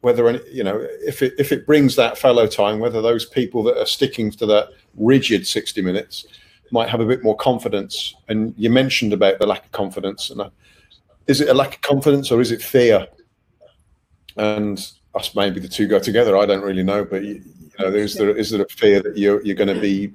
whether 0.00 0.28
you 0.50 0.64
know 0.64 0.84
if 1.06 1.22
it 1.22 1.34
if 1.38 1.52
it 1.52 1.66
brings 1.66 1.94
that 1.96 2.18
fallow 2.18 2.46
time, 2.46 2.80
whether 2.80 3.00
those 3.00 3.26
people 3.26 3.62
that 3.64 3.78
are 3.78 3.86
sticking 3.86 4.30
to 4.32 4.46
that 4.46 4.70
rigid 4.96 5.46
60 5.46 5.80
minutes 5.82 6.26
might 6.72 6.88
have 6.88 7.00
a 7.00 7.06
bit 7.06 7.22
more 7.22 7.36
confidence. 7.36 8.14
And 8.28 8.54
you 8.56 8.70
mentioned 8.70 9.12
about 9.12 9.38
the 9.38 9.46
lack 9.46 9.64
of 9.66 9.72
confidence, 9.72 10.30
and 10.30 10.50
is 11.26 11.40
it 11.40 11.48
a 11.48 11.54
lack 11.54 11.76
of 11.76 11.80
confidence 11.82 12.32
or 12.32 12.40
is 12.40 12.50
it 12.50 12.62
fear? 12.62 13.06
And 14.36 14.84
us 15.14 15.34
maybe 15.36 15.60
the 15.60 15.68
two 15.68 15.86
go 15.86 15.98
together. 15.98 16.36
I 16.36 16.46
don't 16.46 16.62
really 16.62 16.82
know, 16.82 17.04
but 17.04 17.22
you, 17.22 17.34
you 17.34 17.70
know, 17.78 17.92
is 17.92 18.14
there 18.14 18.30
is 18.30 18.50
there 18.50 18.62
a 18.62 18.68
fear 18.68 19.02
that 19.02 19.16
you're 19.16 19.44
you're 19.44 19.54
going 19.54 19.74
to 19.74 19.80
be 19.80 20.12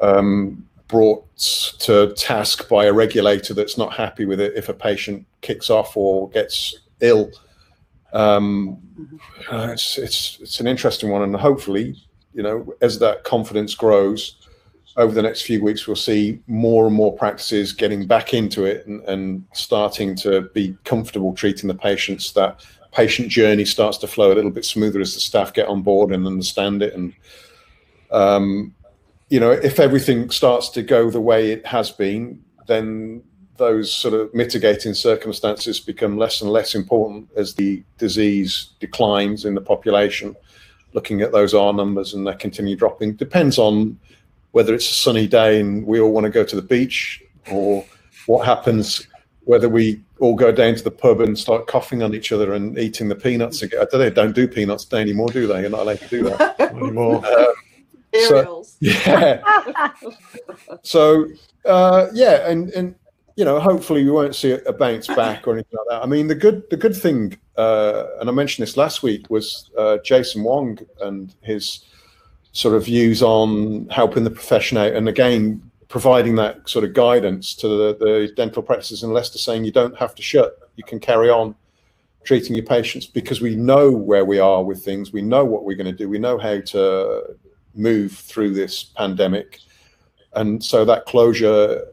um, 0.00 0.66
brought 0.88 1.24
to 1.36 2.12
task 2.14 2.68
by 2.68 2.86
a 2.86 2.92
regulator 2.92 3.54
that's 3.54 3.76
not 3.76 3.92
happy 3.92 4.24
with 4.24 4.40
it 4.40 4.54
if 4.56 4.68
a 4.68 4.74
patient 4.74 5.26
kicks 5.42 5.68
off 5.68 5.96
or 5.96 6.30
gets 6.30 6.80
ill? 7.00 7.30
Um, 8.12 8.78
it's 9.52 9.98
it's 9.98 10.38
it's 10.40 10.60
an 10.60 10.66
interesting 10.66 11.10
one, 11.10 11.22
and 11.22 11.36
hopefully, 11.36 12.02
you 12.32 12.42
know, 12.42 12.74
as 12.80 12.98
that 13.00 13.24
confidence 13.24 13.74
grows 13.74 14.39
over 14.96 15.14
the 15.14 15.22
next 15.22 15.42
few 15.42 15.62
weeks, 15.62 15.86
we'll 15.86 15.96
see 15.96 16.40
more 16.46 16.86
and 16.86 16.94
more 16.94 17.12
practices 17.16 17.72
getting 17.72 18.06
back 18.06 18.34
into 18.34 18.64
it 18.64 18.86
and, 18.86 19.02
and 19.04 19.44
starting 19.52 20.14
to 20.16 20.42
be 20.52 20.76
comfortable 20.84 21.32
treating 21.34 21.68
the 21.68 21.74
patients. 21.74 22.32
That 22.32 22.64
patient 22.92 23.28
journey 23.28 23.64
starts 23.64 23.98
to 23.98 24.08
flow 24.08 24.32
a 24.32 24.34
little 24.34 24.50
bit 24.50 24.64
smoother 24.64 25.00
as 25.00 25.14
the 25.14 25.20
staff 25.20 25.54
get 25.54 25.68
on 25.68 25.82
board 25.82 26.12
and 26.12 26.26
understand 26.26 26.82
it. 26.82 26.94
And 26.94 27.14
um, 28.10 28.74
you 29.28 29.38
know, 29.38 29.52
if 29.52 29.78
everything 29.78 30.30
starts 30.30 30.68
to 30.70 30.82
go 30.82 31.08
the 31.08 31.20
way 31.20 31.52
it 31.52 31.64
has 31.66 31.90
been, 31.90 32.42
then 32.66 33.22
those 33.56 33.94
sort 33.94 34.14
of 34.14 34.34
mitigating 34.34 34.94
circumstances 34.94 35.78
become 35.78 36.16
less 36.16 36.40
and 36.40 36.50
less 36.50 36.74
important 36.74 37.28
as 37.36 37.54
the 37.54 37.82
disease 37.98 38.70
declines 38.80 39.44
in 39.44 39.54
the 39.54 39.60
population. 39.60 40.34
Looking 40.94 41.20
at 41.20 41.30
those 41.30 41.54
R 41.54 41.72
numbers 41.72 42.14
and 42.14 42.26
they 42.26 42.34
continue 42.34 42.74
dropping 42.74 43.14
depends 43.14 43.58
on 43.58 44.00
whether 44.52 44.74
it's 44.74 44.88
a 44.90 44.94
sunny 44.94 45.26
day 45.26 45.60
and 45.60 45.86
we 45.86 46.00
all 46.00 46.12
want 46.12 46.24
to 46.24 46.30
go 46.30 46.44
to 46.44 46.56
the 46.56 46.62
beach 46.62 47.22
or 47.50 47.84
what 48.26 48.44
happens 48.46 49.06
whether 49.44 49.68
we 49.68 50.00
all 50.20 50.36
go 50.36 50.52
down 50.52 50.76
to 50.76 50.84
the 50.84 50.90
pub 50.90 51.20
and 51.20 51.36
start 51.36 51.66
coughing 51.66 52.02
on 52.02 52.14
each 52.14 52.30
other 52.30 52.52
and 52.52 52.78
eating 52.78 53.08
the 53.08 53.16
peanuts 53.16 53.62
again. 53.62 53.84
They 53.90 54.10
don't 54.10 54.34
do 54.34 54.46
peanuts 54.46 54.84
today 54.84 55.00
anymore, 55.00 55.28
do 55.28 55.46
they? 55.46 55.62
You're 55.62 55.70
not 55.70 55.80
allowed 55.80 56.00
to 56.00 56.08
do 56.08 56.22
that 56.30 56.60
anymore. 56.60 57.22
Um, 58.12 58.26
so, 58.26 58.64
yeah. 58.80 59.92
so 60.82 61.26
uh, 61.64 62.08
yeah, 62.12 62.50
and 62.50 62.70
and 62.70 62.96
you 63.36 63.44
know, 63.44 63.60
hopefully 63.60 64.02
we 64.02 64.10
won't 64.10 64.34
see 64.34 64.50
a 64.50 64.72
bounce 64.72 65.06
back 65.06 65.46
or 65.46 65.52
anything 65.52 65.78
like 65.78 65.86
that. 65.90 66.02
I 66.02 66.06
mean, 66.06 66.26
the 66.26 66.34
good 66.34 66.68
the 66.70 66.76
good 66.76 66.96
thing, 66.96 67.38
uh, 67.56 68.06
and 68.18 68.28
I 68.28 68.32
mentioned 68.32 68.66
this 68.66 68.76
last 68.76 69.04
week, 69.04 69.30
was 69.30 69.70
uh, 69.78 69.98
Jason 70.04 70.42
Wong 70.42 70.76
and 71.00 71.32
his 71.42 71.84
sort 72.52 72.74
of 72.74 72.84
views 72.84 73.22
on 73.22 73.88
helping 73.88 74.24
the 74.24 74.30
profession 74.30 74.76
out, 74.78 74.92
and 74.92 75.08
again 75.08 75.62
providing 75.88 76.36
that 76.36 76.68
sort 76.68 76.84
of 76.84 76.94
guidance 76.94 77.52
to 77.52 77.66
the, 77.66 77.96
the 77.98 78.32
dental 78.36 78.62
practices 78.62 79.02
in 79.02 79.12
Leicester, 79.12 79.38
saying 79.38 79.64
you 79.64 79.72
don't 79.72 79.96
have 79.98 80.14
to 80.14 80.22
shut, 80.22 80.56
you 80.76 80.84
can 80.84 81.00
carry 81.00 81.28
on 81.28 81.54
treating 82.22 82.54
your 82.54 82.64
patients 82.64 83.06
because 83.06 83.40
we 83.40 83.56
know 83.56 83.90
where 83.90 84.24
we 84.24 84.38
are 84.38 84.62
with 84.62 84.84
things, 84.84 85.12
we 85.12 85.22
know 85.22 85.44
what 85.44 85.64
we're 85.64 85.76
going 85.76 85.90
to 85.90 85.96
do, 85.96 86.08
we 86.08 86.18
know 86.18 86.38
how 86.38 86.60
to 86.60 87.36
move 87.74 88.12
through 88.12 88.54
this 88.54 88.84
pandemic, 88.84 89.58
and 90.34 90.62
so 90.62 90.84
that 90.84 91.06
closure 91.06 91.84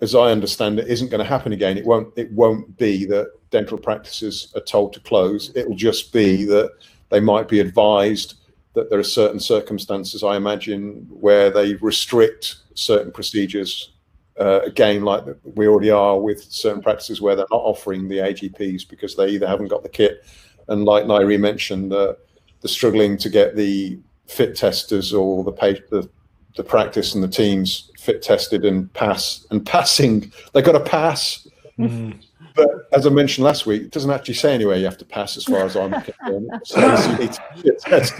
as 0.00 0.14
I 0.14 0.30
understand 0.30 0.78
it, 0.78 0.88
isn't 0.88 1.10
going 1.10 1.22
to 1.22 1.28
happen 1.28 1.52
again. 1.52 1.76
It 1.76 1.84
won't. 1.84 2.12
It 2.16 2.30
won't 2.32 2.76
be 2.76 3.04
that 3.06 3.32
dental 3.50 3.78
practices 3.78 4.52
are 4.54 4.60
told 4.60 4.92
to 4.92 5.00
close. 5.00 5.50
It 5.54 5.68
will 5.68 5.76
just 5.76 6.12
be 6.12 6.44
that 6.44 6.70
they 7.08 7.20
might 7.20 7.48
be 7.48 7.60
advised 7.60 8.34
that 8.78 8.90
there 8.90 8.98
are 8.98 9.04
certain 9.04 9.40
circumstances, 9.40 10.22
I 10.22 10.36
imagine, 10.36 11.06
where 11.10 11.50
they 11.50 11.74
restrict 11.74 12.56
certain 12.74 13.10
procedures. 13.10 13.92
Uh, 14.38 14.60
again, 14.64 15.02
like 15.02 15.24
we 15.42 15.66
already 15.66 15.90
are 15.90 16.20
with 16.20 16.44
certain 16.44 16.80
practices 16.80 17.20
where 17.20 17.34
they're 17.34 17.46
not 17.50 17.60
offering 17.60 18.08
the 18.08 18.18
AGPs 18.18 18.88
because 18.88 19.16
they 19.16 19.30
either 19.30 19.48
haven't 19.48 19.66
got 19.66 19.82
the 19.82 19.88
kit, 19.88 20.24
and 20.68 20.84
like 20.84 21.04
Nairi 21.04 21.40
mentioned, 21.40 21.92
uh, 21.92 22.14
the 22.60 22.68
struggling 22.68 23.16
to 23.18 23.28
get 23.28 23.56
the 23.56 23.98
fit 24.26 24.54
testers 24.54 25.12
or 25.12 25.42
the, 25.42 25.52
the 25.90 26.08
the 26.56 26.64
practice 26.64 27.14
and 27.14 27.22
the 27.22 27.28
teams 27.28 27.90
fit 27.98 28.22
tested 28.22 28.64
and 28.64 28.92
pass 28.92 29.46
and 29.50 29.64
passing 29.74 30.32
they 30.52 30.62
got 30.62 30.72
to 30.72 30.80
pass 30.80 31.48
mm. 31.78 32.14
But 32.58 32.88
as 32.92 33.06
i 33.06 33.10
mentioned 33.10 33.44
last 33.44 33.66
week 33.66 33.82
it 33.82 33.90
doesn't 33.90 34.10
actually 34.10 34.34
say 34.34 34.54
anywhere 34.54 34.76
you 34.76 34.84
have 34.84 34.98
to 34.98 35.04
pass 35.04 35.36
as 35.36 35.44
far 35.44 35.60
as 35.60 35.76
i'm 35.76 35.92
concerned. 36.02 36.50
So 36.64 36.80
you 36.80 37.18
need 37.18 37.32
to 37.32 37.42
fit 37.62 37.80
test 37.80 38.14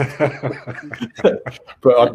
but 1.80 1.98
I, 1.98 2.10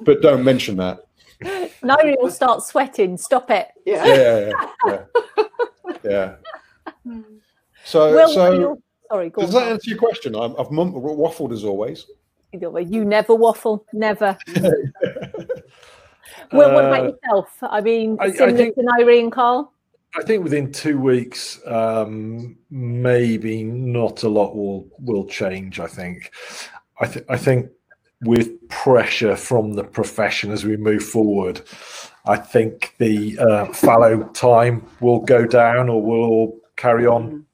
but 0.00 0.22
don't 0.22 0.44
mention 0.44 0.76
that. 0.76 1.06
Nairi 1.42 2.16
will 2.20 2.30
start 2.30 2.62
sweating. 2.62 3.16
Stop 3.16 3.50
it. 3.50 3.68
Yeah. 3.84 4.04
Yeah 4.06 4.52
yeah, 4.86 5.04
yeah. 6.04 6.34
yeah. 7.04 7.12
so 7.84 8.14
well, 8.14 8.28
so 8.28 8.78
sorry 9.10 9.30
does 9.30 9.52
that 9.52 9.68
answer 9.68 9.90
your 9.90 9.98
question? 9.98 10.34
I 10.36 10.42
have 10.42 10.52
waffled 10.56 11.52
as 11.52 11.64
always. 11.64 12.06
You 12.52 13.04
never 13.04 13.34
waffle. 13.34 13.84
Never. 13.92 14.36
Well, 16.52 16.72
what 16.72 16.84
about 16.86 17.00
uh, 17.00 17.08
yourself? 17.08 17.48
I 17.62 17.80
mean, 17.80 18.16
I, 18.20 18.30
similar 18.30 18.54
I 18.54 18.56
think, 18.56 18.74
to 18.76 18.86
Irene 18.98 19.30
Carl? 19.30 19.72
I 20.16 20.22
think 20.22 20.42
within 20.42 20.72
two 20.72 20.98
weeks, 20.98 21.60
um, 21.66 22.56
maybe 22.70 23.62
not 23.62 24.22
a 24.22 24.28
lot 24.28 24.56
will 24.56 24.88
will 24.98 25.26
change. 25.26 25.80
I 25.80 25.86
think. 25.86 26.32
I, 27.00 27.06
th- 27.06 27.26
I 27.28 27.36
think 27.36 27.70
with 28.22 28.68
pressure 28.68 29.36
from 29.36 29.74
the 29.74 29.84
profession 29.84 30.50
as 30.50 30.64
we 30.64 30.76
move 30.76 31.04
forward, 31.04 31.60
I 32.26 32.36
think 32.36 32.94
the 32.98 33.38
uh, 33.38 33.66
fallow 33.66 34.24
time 34.30 34.86
will 35.00 35.20
go 35.20 35.46
down, 35.46 35.88
or 35.88 36.02
we'll 36.02 36.18
all 36.18 36.60
carry 36.76 37.06
on 37.06 37.30
mm. 37.30 37.44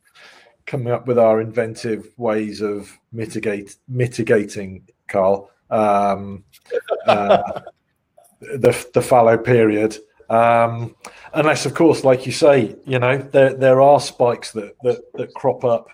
coming 0.67 0.93
up 0.93 1.07
with 1.07 1.19
our 1.19 1.41
inventive 1.41 2.09
ways 2.17 2.61
of 2.61 2.97
mitigate 3.13 3.77
mitigating 3.89 4.89
Carl. 5.09 5.51
Um, 5.71 6.45
uh, 7.07 7.61
the 8.41 8.87
the 8.95 9.03
fallow 9.03 9.37
period. 9.37 9.99
Um, 10.35 10.97
unless, 11.33 11.67
of 11.67 11.75
course, 11.75 12.03
like 12.05 12.27
you 12.27 12.33
say, 12.33 12.77
you 12.85 12.99
know, 12.99 13.19
there 13.19 13.55
there 13.55 13.81
are 13.81 14.01
spikes 14.01 14.53
that 14.53 14.77
that, 14.83 15.01
that 15.15 15.35
crop 15.35 15.65
up. 15.65 15.89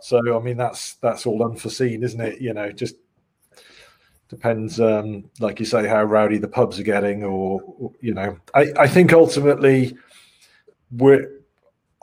So, 0.00 0.18
I 0.38 0.42
mean, 0.42 0.56
that's 0.56 0.94
that's 0.94 1.26
all 1.26 1.44
unforeseen, 1.44 2.02
isn't 2.02 2.20
it? 2.20 2.40
You 2.40 2.54
know, 2.54 2.70
just 2.72 2.96
depends, 4.28 4.80
um, 4.80 5.30
like 5.40 5.60
you 5.60 5.66
say, 5.66 5.86
how 5.86 6.02
rowdy 6.02 6.38
the 6.38 6.48
pubs 6.48 6.80
are 6.80 6.84
getting, 6.84 7.22
or, 7.22 7.62
or 7.78 7.92
you 8.00 8.14
know, 8.14 8.36
I 8.54 8.72
I 8.78 8.88
think 8.88 9.12
ultimately 9.12 9.96
we're, 10.90 11.28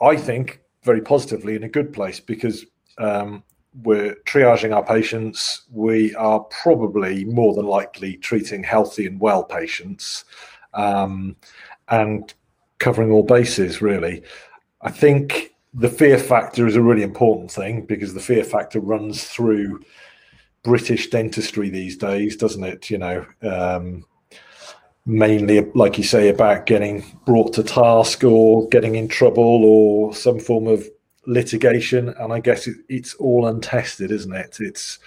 I 0.00 0.16
think 0.16 0.60
very 0.82 1.02
positively 1.02 1.56
in 1.56 1.64
a 1.64 1.68
good 1.68 1.92
place 1.92 2.20
because 2.20 2.64
um, 2.98 3.44
we're 3.84 4.16
triaging 4.26 4.74
our 4.74 4.84
patients. 4.84 5.62
We 5.70 6.14
are 6.16 6.40
probably 6.62 7.24
more 7.24 7.54
than 7.54 7.66
likely 7.66 8.16
treating 8.16 8.64
healthy 8.64 9.06
and 9.06 9.20
well 9.20 9.44
patients 9.44 10.24
um, 10.74 11.36
and 11.88 12.32
covering 12.78 13.10
all 13.10 13.22
bases, 13.22 13.82
really. 13.82 14.22
I 14.82 14.90
think 14.90 15.54
the 15.74 15.88
fear 15.88 16.18
factor 16.18 16.66
is 16.66 16.76
a 16.76 16.82
really 16.82 17.02
important 17.02 17.50
thing 17.50 17.86
because 17.86 18.14
the 18.14 18.20
fear 18.20 18.44
factor 18.44 18.80
runs 18.80 19.24
through 19.24 19.80
British 20.62 21.10
dentistry 21.10 21.70
these 21.70 21.96
days, 21.96 22.36
doesn't 22.36 22.64
it? 22.64 22.90
You 22.90 22.98
know, 22.98 23.26
um, 23.42 24.04
mainly, 25.06 25.60
like 25.74 25.96
you 25.98 26.04
say, 26.04 26.28
about 26.28 26.66
getting 26.66 27.04
brought 27.24 27.52
to 27.54 27.62
task 27.62 28.24
or 28.24 28.68
getting 28.68 28.96
in 28.96 29.08
trouble 29.08 29.64
or 29.64 30.14
some 30.14 30.40
form 30.40 30.66
of 30.66 30.88
litigation, 31.26 32.08
and 32.08 32.32
I 32.32 32.40
guess 32.40 32.66
it, 32.66 32.76
it's 32.88 33.14
all 33.14 33.46
untested, 33.46 34.10
isn't 34.10 34.34
it? 34.34 34.58
It's 34.60 34.98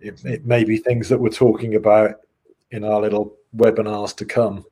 it, 0.00 0.24
it 0.24 0.46
may 0.46 0.64
be 0.64 0.76
things 0.78 1.08
that 1.08 1.18
we're 1.18 1.30
talking 1.30 1.74
about 1.74 2.20
in 2.70 2.84
our 2.84 3.00
little 3.00 3.36
webinars 3.56 4.14
to 4.16 4.24
come. 4.24 4.64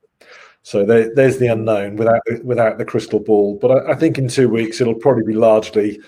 So 0.66 0.84
there, 0.84 1.14
there's 1.14 1.38
the 1.38 1.46
unknown 1.46 1.94
without 1.94 2.22
without 2.42 2.76
the 2.76 2.84
crystal 2.84 3.20
ball. 3.20 3.56
But 3.56 3.70
I, 3.70 3.92
I, 3.92 3.94
think 3.94 4.18
in 4.18 4.26
two 4.26 4.48
weeks 4.48 4.80
it'll 4.80 4.96
probably 4.96 5.22
be 5.22 5.32
largely 5.32 6.00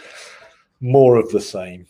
more 0.80 1.14
of 1.14 1.28
the 1.28 1.40
same. 1.40 1.86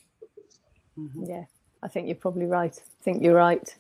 Mm-hmm. 0.99 1.25
Yeah, 1.31 1.45
I 1.83 1.89
think 1.89 2.09
you're 2.09 2.17
probably 2.17 2.45
right. 2.45 2.77
I 2.77 3.03
think 3.03 3.23
you're 3.23 3.37
right. 3.37 3.75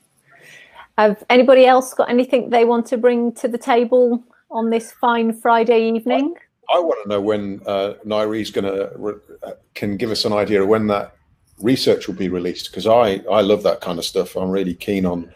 Have 0.96 1.22
anybody 1.29 1.66
else 1.66 1.92
got 1.92 2.09
anything 2.09 2.48
they 2.48 2.64
want 2.64 2.87
to 2.87 2.96
bring 2.96 3.33
to 3.33 3.46
the 3.46 3.59
table 3.59 4.24
on 4.51 4.70
this 4.70 4.90
fine 4.90 5.35
Friday 5.35 5.90
evening? 5.90 6.35
I 6.74 6.79
want 6.79 7.03
to 7.03 7.11
know 7.11 7.20
when 7.20 7.61
uh, 7.66 7.92
Nairi's 8.07 8.51
going 8.51 8.64
to 8.64 9.20
uh, 9.42 9.53
can 9.74 9.98
give 9.98 10.11
us 10.11 10.24
an 10.24 10.33
idea 10.33 10.62
of 10.62 10.68
when 10.68 10.87
that 10.87 11.14
research 11.59 12.09
will 12.09 12.14
be 12.14 12.31
released 12.31 12.70
because 12.70 12.87
I 12.87 13.20
I 13.31 13.42
love 13.42 13.62
that 13.64 13.83
kind 13.83 13.98
of 13.98 14.07
stuff. 14.07 14.35
I'm 14.35 14.48
really 14.48 14.74
keen 14.74 15.05
on. 15.05 15.31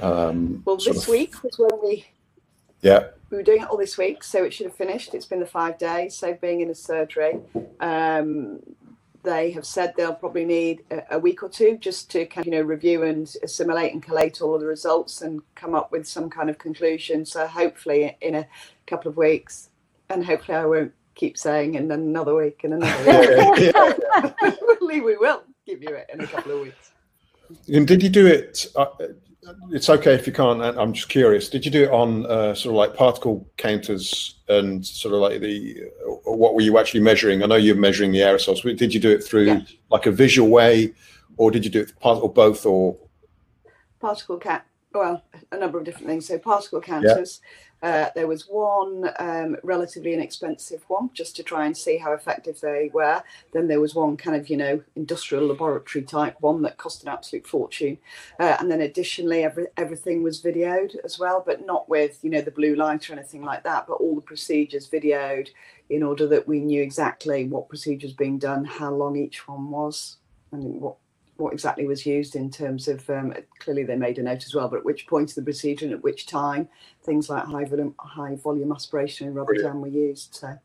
Um, 0.00 0.62
well, 0.64 0.76
this 0.76 1.04
of, 1.04 1.08
week 1.08 1.42
was 1.42 1.58
when 1.58 1.80
we. 1.82 2.06
Yeah. 2.82 3.08
We 3.30 3.38
were 3.38 3.42
doing 3.42 3.62
it 3.62 3.68
all 3.68 3.76
this 3.76 3.98
week, 3.98 4.22
so 4.22 4.44
it 4.44 4.54
should 4.54 4.66
have 4.66 4.76
finished. 4.76 5.12
It's 5.12 5.26
been 5.26 5.40
the 5.40 5.46
five 5.46 5.78
days. 5.78 6.14
So 6.14 6.34
being 6.34 6.60
in 6.60 6.70
a 6.70 6.74
surgery, 6.74 7.40
um, 7.80 8.60
they 9.24 9.50
have 9.50 9.66
said 9.66 9.92
they'll 9.96 10.14
probably 10.14 10.44
need 10.44 10.84
a, 10.90 11.02
a, 11.16 11.18
week 11.18 11.42
or 11.42 11.48
two 11.48 11.76
just 11.78 12.10
to 12.12 12.24
kind 12.26 12.46
of, 12.46 12.52
you 12.52 12.58
know 12.58 12.64
review 12.64 13.02
and 13.02 13.34
assimilate 13.42 13.92
and 13.92 14.02
collate 14.02 14.40
all 14.40 14.54
of 14.54 14.60
the 14.60 14.66
results 14.66 15.22
and 15.22 15.42
come 15.56 15.74
up 15.74 15.90
with 15.90 16.06
some 16.06 16.30
kind 16.30 16.48
of 16.48 16.58
conclusion. 16.58 17.26
So 17.26 17.46
hopefully 17.46 18.16
in 18.20 18.36
a 18.36 18.46
couple 18.86 19.10
of 19.10 19.16
weeks 19.16 19.70
and 20.08 20.24
hopefully 20.24 20.56
I 20.56 20.64
won't 20.64 20.92
keep 21.14 21.36
saying 21.36 21.74
in 21.74 21.90
another 21.90 22.34
week 22.34 22.62
and 22.64 22.74
another 22.74 23.52
week. 23.52 23.74
hopefully 24.40 25.00
we 25.00 25.16
will 25.16 25.42
give 25.66 25.82
you 25.82 25.90
it 25.90 26.08
in 26.12 26.20
a 26.20 26.26
couple 26.26 26.52
of 26.52 26.60
weeks. 26.60 26.92
And 27.68 27.86
did 27.86 28.02
you 28.02 28.08
do 28.08 28.26
it? 28.26 28.66
Uh, 28.76 28.86
it's 29.70 29.88
okay 29.88 30.14
if 30.14 30.26
you 30.26 30.32
can't. 30.32 30.62
I'm 30.62 30.92
just 30.92 31.08
curious. 31.08 31.48
Did 31.48 31.64
you 31.64 31.70
do 31.70 31.84
it 31.84 31.90
on 31.90 32.26
uh, 32.26 32.54
sort 32.54 32.72
of 32.72 32.76
like 32.76 32.94
particle 32.94 33.48
counters 33.56 34.36
and 34.48 34.84
sort 34.84 35.14
of 35.14 35.20
like 35.20 35.40
the 35.40 35.82
uh, 36.06 36.32
what 36.32 36.54
were 36.54 36.60
you 36.60 36.78
actually 36.78 37.00
measuring? 37.00 37.42
I 37.42 37.46
know 37.46 37.56
you're 37.56 37.76
measuring 37.76 38.12
the 38.12 38.20
aerosols. 38.20 38.62
Did 38.76 38.94
you 38.94 39.00
do 39.00 39.10
it 39.10 39.22
through 39.22 39.44
yeah. 39.44 39.60
like 39.90 40.06
a 40.06 40.10
visual 40.10 40.48
way, 40.48 40.94
or 41.36 41.50
did 41.50 41.64
you 41.64 41.70
do 41.70 41.80
it 41.80 41.98
part 42.00 42.22
or 42.22 42.32
both, 42.32 42.66
or 42.66 42.96
particle 44.00 44.38
count 44.38 44.62
well, 44.94 45.22
a 45.52 45.58
number 45.58 45.78
of 45.78 45.84
different 45.84 46.06
things. 46.06 46.26
So 46.26 46.38
particle 46.38 46.80
counters. 46.80 47.40
Yeah. 47.42 47.48
Uh, 47.82 48.10
there 48.14 48.26
was 48.26 48.48
one 48.48 49.10
um, 49.18 49.54
relatively 49.62 50.14
inexpensive 50.14 50.82
one 50.88 51.10
just 51.12 51.36
to 51.36 51.42
try 51.42 51.66
and 51.66 51.76
see 51.76 51.98
how 51.98 52.12
effective 52.14 52.58
they 52.60 52.90
were. 52.94 53.22
Then 53.52 53.68
there 53.68 53.82
was 53.82 53.94
one 53.94 54.16
kind 54.16 54.34
of, 54.34 54.48
you 54.48 54.56
know, 54.56 54.82
industrial 54.96 55.46
laboratory 55.46 56.02
type 56.02 56.36
one 56.40 56.62
that 56.62 56.78
cost 56.78 57.02
an 57.02 57.10
absolute 57.10 57.46
fortune. 57.46 57.98
Uh, 58.40 58.56
and 58.58 58.70
then 58.70 58.80
additionally, 58.80 59.44
every, 59.44 59.66
everything 59.76 60.22
was 60.22 60.42
videoed 60.42 60.96
as 61.04 61.18
well, 61.18 61.42
but 61.44 61.66
not 61.66 61.86
with, 61.86 62.18
you 62.22 62.30
know, 62.30 62.40
the 62.40 62.50
blue 62.50 62.74
light 62.74 63.10
or 63.10 63.12
anything 63.12 63.42
like 63.42 63.62
that, 63.64 63.86
but 63.86 63.94
all 63.94 64.14
the 64.14 64.22
procedures 64.22 64.88
videoed 64.88 65.50
in 65.90 66.02
order 66.02 66.26
that 66.26 66.48
we 66.48 66.60
knew 66.60 66.82
exactly 66.82 67.46
what 67.46 67.68
procedures 67.68 68.14
being 68.14 68.38
done, 68.38 68.64
how 68.64 68.90
long 68.90 69.16
each 69.16 69.46
one 69.46 69.70
was, 69.70 70.16
and 70.50 70.80
what 70.80 70.96
what 71.36 71.52
exactly 71.52 71.86
was 71.86 72.06
used 72.06 72.36
in 72.36 72.50
terms 72.50 72.88
of 72.88 73.08
um, 73.10 73.34
clearly 73.58 73.84
they 73.84 73.96
made 73.96 74.18
a 74.18 74.22
note 74.22 74.44
as 74.44 74.54
well, 74.54 74.68
but 74.68 74.78
at 74.78 74.84
which 74.84 75.06
point 75.06 75.30
of 75.30 75.34
the 75.36 75.42
procedure 75.42 75.84
and 75.84 75.94
at 75.94 76.02
which 76.02 76.26
time 76.26 76.68
things 77.02 77.28
like 77.28 77.44
high 77.44 77.64
volume, 77.64 77.94
high 77.98 78.36
volume 78.36 78.72
aspiration 78.72 79.26
and 79.26 79.36
rubber 79.36 79.54
dam 79.54 79.80
were 79.80 79.88
used. 79.88 80.34
So 80.34 80.58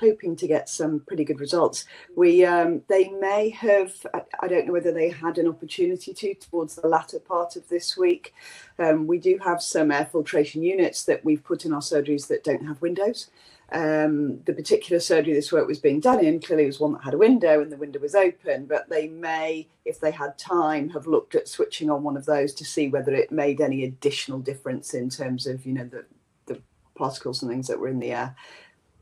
hoping 0.00 0.36
to 0.36 0.46
get 0.46 0.68
some 0.68 1.00
pretty 1.00 1.24
good 1.24 1.40
results. 1.40 1.84
We 2.16 2.44
um, 2.44 2.82
they 2.88 3.08
may 3.08 3.50
have 3.50 3.94
I 4.40 4.48
don't 4.48 4.66
know 4.66 4.72
whether 4.72 4.92
they 4.92 5.10
had 5.10 5.38
an 5.38 5.48
opportunity 5.48 6.12
to 6.12 6.34
towards 6.34 6.76
the 6.76 6.88
latter 6.88 7.18
part 7.18 7.56
of 7.56 7.68
this 7.68 7.96
week. 7.96 8.34
Um, 8.78 9.06
we 9.06 9.18
do 9.18 9.38
have 9.44 9.62
some 9.62 9.90
air 9.90 10.06
filtration 10.06 10.62
units 10.62 11.04
that 11.04 11.24
we've 11.24 11.44
put 11.44 11.64
in 11.64 11.72
our 11.72 11.80
surgeries 11.80 12.28
that 12.28 12.44
don't 12.44 12.66
have 12.66 12.82
windows. 12.82 13.30
Um, 13.72 14.42
the 14.44 14.52
particular 14.52 15.00
surgery 15.00 15.34
this 15.34 15.50
work 15.50 15.66
was 15.66 15.80
being 15.80 15.98
done 15.98 16.24
in 16.24 16.40
clearly 16.40 16.66
was 16.66 16.78
one 16.78 16.92
that 16.92 17.02
had 17.02 17.14
a 17.14 17.18
window 17.18 17.60
and 17.60 17.72
the 17.72 17.76
window 17.76 17.98
was 17.98 18.14
open, 18.14 18.66
but 18.66 18.88
they 18.88 19.08
may, 19.08 19.66
if 19.84 19.98
they 19.98 20.12
had 20.12 20.38
time, 20.38 20.88
have 20.90 21.08
looked 21.08 21.34
at 21.34 21.48
switching 21.48 21.90
on 21.90 22.04
one 22.04 22.16
of 22.16 22.26
those 22.26 22.54
to 22.54 22.64
see 22.64 22.88
whether 22.88 23.12
it 23.12 23.32
made 23.32 23.60
any 23.60 23.82
additional 23.82 24.38
difference 24.38 24.94
in 24.94 25.10
terms 25.10 25.48
of, 25.48 25.66
you 25.66 25.72
know, 25.72 25.84
the, 25.84 26.04
the 26.46 26.62
particles 26.94 27.42
and 27.42 27.50
things 27.50 27.66
that 27.66 27.80
were 27.80 27.88
in 27.88 27.98
the 27.98 28.12
air. 28.12 28.36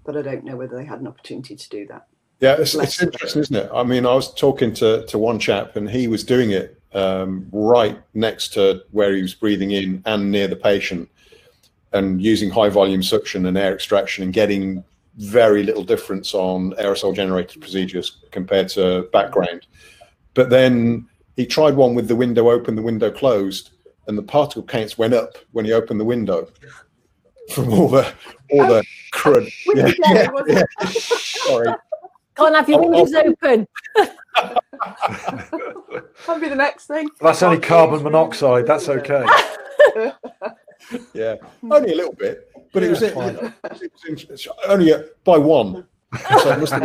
But 0.02 0.16
I 0.16 0.22
don't 0.22 0.44
know 0.44 0.56
whether 0.56 0.76
they 0.76 0.86
had 0.86 1.00
an 1.00 1.08
opportunity 1.08 1.56
to 1.56 1.68
do 1.68 1.86
that. 1.88 2.06
Yeah, 2.40 2.56
it's, 2.58 2.74
it's 2.74 3.02
interesting, 3.02 3.42
isn't 3.42 3.56
it? 3.56 3.70
I 3.72 3.82
mean, 3.82 4.06
I 4.06 4.14
was 4.14 4.32
talking 4.32 4.72
to, 4.74 5.04
to 5.06 5.18
one 5.18 5.38
chap 5.38 5.76
and 5.76 5.88
he 5.90 6.08
was 6.08 6.24
doing 6.24 6.52
it 6.52 6.80
um, 6.94 7.48
right 7.52 8.00
next 8.14 8.54
to 8.54 8.82
where 8.92 9.14
he 9.14 9.20
was 9.20 9.34
breathing 9.34 9.72
in 9.72 10.02
and 10.06 10.30
near 10.30 10.48
the 10.48 10.56
patient 10.56 11.10
and 11.94 12.20
using 12.20 12.50
high 12.50 12.68
volume 12.68 13.02
suction 13.02 13.46
and 13.46 13.56
air 13.56 13.72
extraction 13.72 14.24
and 14.24 14.32
getting 14.32 14.84
very 15.16 15.62
little 15.62 15.84
difference 15.84 16.34
on 16.34 16.72
aerosol 16.72 17.14
generated 17.14 17.60
procedures 17.60 18.18
compared 18.32 18.68
to 18.68 19.08
background. 19.12 19.66
But 20.34 20.50
then 20.50 21.08
he 21.36 21.46
tried 21.46 21.76
one 21.76 21.94
with 21.94 22.08
the 22.08 22.16
window 22.16 22.50
open, 22.50 22.74
the 22.74 22.82
window 22.82 23.10
closed, 23.12 23.70
and 24.08 24.18
the 24.18 24.22
particle 24.22 24.64
counts 24.64 24.98
went 24.98 25.14
up 25.14 25.38
when 25.52 25.64
he 25.64 25.72
opened 25.72 26.00
the 26.00 26.04
window 26.04 26.48
from 27.52 27.72
all 27.72 27.88
the 27.88 28.12
all 28.50 28.66
the 28.66 28.84
crud. 29.12 29.50
Yeah, 29.74 29.92
yeah, 29.98 30.28
yeah. 30.48 30.64
Sorry. 30.88 31.68
Can't 32.36 32.54
have 32.56 32.68
your 32.68 32.80
oh, 32.80 32.86
oh. 32.86 32.90
windows 32.90 33.14
open. 33.14 33.68
That'll 36.26 36.40
be 36.40 36.48
the 36.48 36.56
next 36.56 36.86
thing. 36.86 37.08
That's 37.20 37.42
only 37.44 37.60
carbon 37.60 38.02
monoxide. 38.02 38.66
That's 38.66 38.88
okay 38.88 39.24
yeah, 41.12 41.36
only 41.70 41.92
a 41.92 41.96
little 41.96 42.14
bit, 42.14 42.50
but 42.72 42.82
yeah, 42.82 42.88
it, 42.88 42.90
was, 42.90 43.02
it, 43.02 43.16
it, 43.16 44.30
was 44.30 44.48
only 44.66 44.90
a, 44.90 45.04
by 45.24 45.38
one. 45.38 45.86
So 46.42 46.58
must 46.58 46.74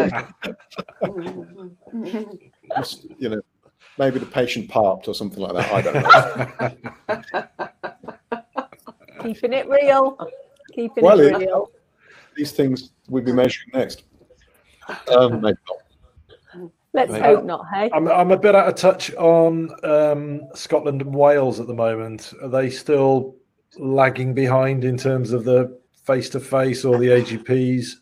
must, 2.76 3.06
you 3.18 3.30
know, 3.30 3.42
maybe 3.98 4.20
the 4.20 4.26
patient 4.26 4.70
parked 4.70 5.08
or 5.08 5.14
something 5.14 5.42
like 5.42 5.54
that. 5.54 5.72
I 5.72 5.82
don't 5.82 5.94
know. 7.10 8.44
Keeping 9.24 9.54
it 9.54 9.70
real. 9.70 10.18
Keeping 10.74 11.04
well, 11.04 11.20
it 11.20 11.38
real. 11.38 11.72
These 12.36 12.54
things 12.54 12.92
we'll 13.08 13.24
be 13.24 13.34
measuring 13.34 13.70
next. 13.74 14.04
Um, 15.16 15.42
maybe 15.42 15.58
not. 15.68 15.78
Let's 16.94 17.12
Maybe. 17.12 17.24
hope 17.24 17.44
not. 17.44 17.68
Hey, 17.72 17.92
I'm, 17.94 18.08
I'm 18.08 18.32
a 18.32 18.38
bit 18.38 18.56
out 18.56 18.68
of 18.68 18.74
touch 18.74 19.14
on 19.14 19.70
um, 19.84 20.48
Scotland 20.56 21.04
and 21.04 21.14
Wales 21.14 21.60
at 21.60 21.68
the 21.68 21.74
moment. 21.74 22.34
Are 22.42 22.50
they 22.50 22.72
still 22.72 23.36
lagging 23.78 24.34
behind 24.34 24.84
in 24.84 24.98
terms 24.98 25.32
of 25.32 25.44
the 25.44 25.80
face 26.04 26.30
to 26.30 26.40
face 26.40 26.84
or 26.84 26.98
the 26.98 27.08
AGPs? 27.08 27.96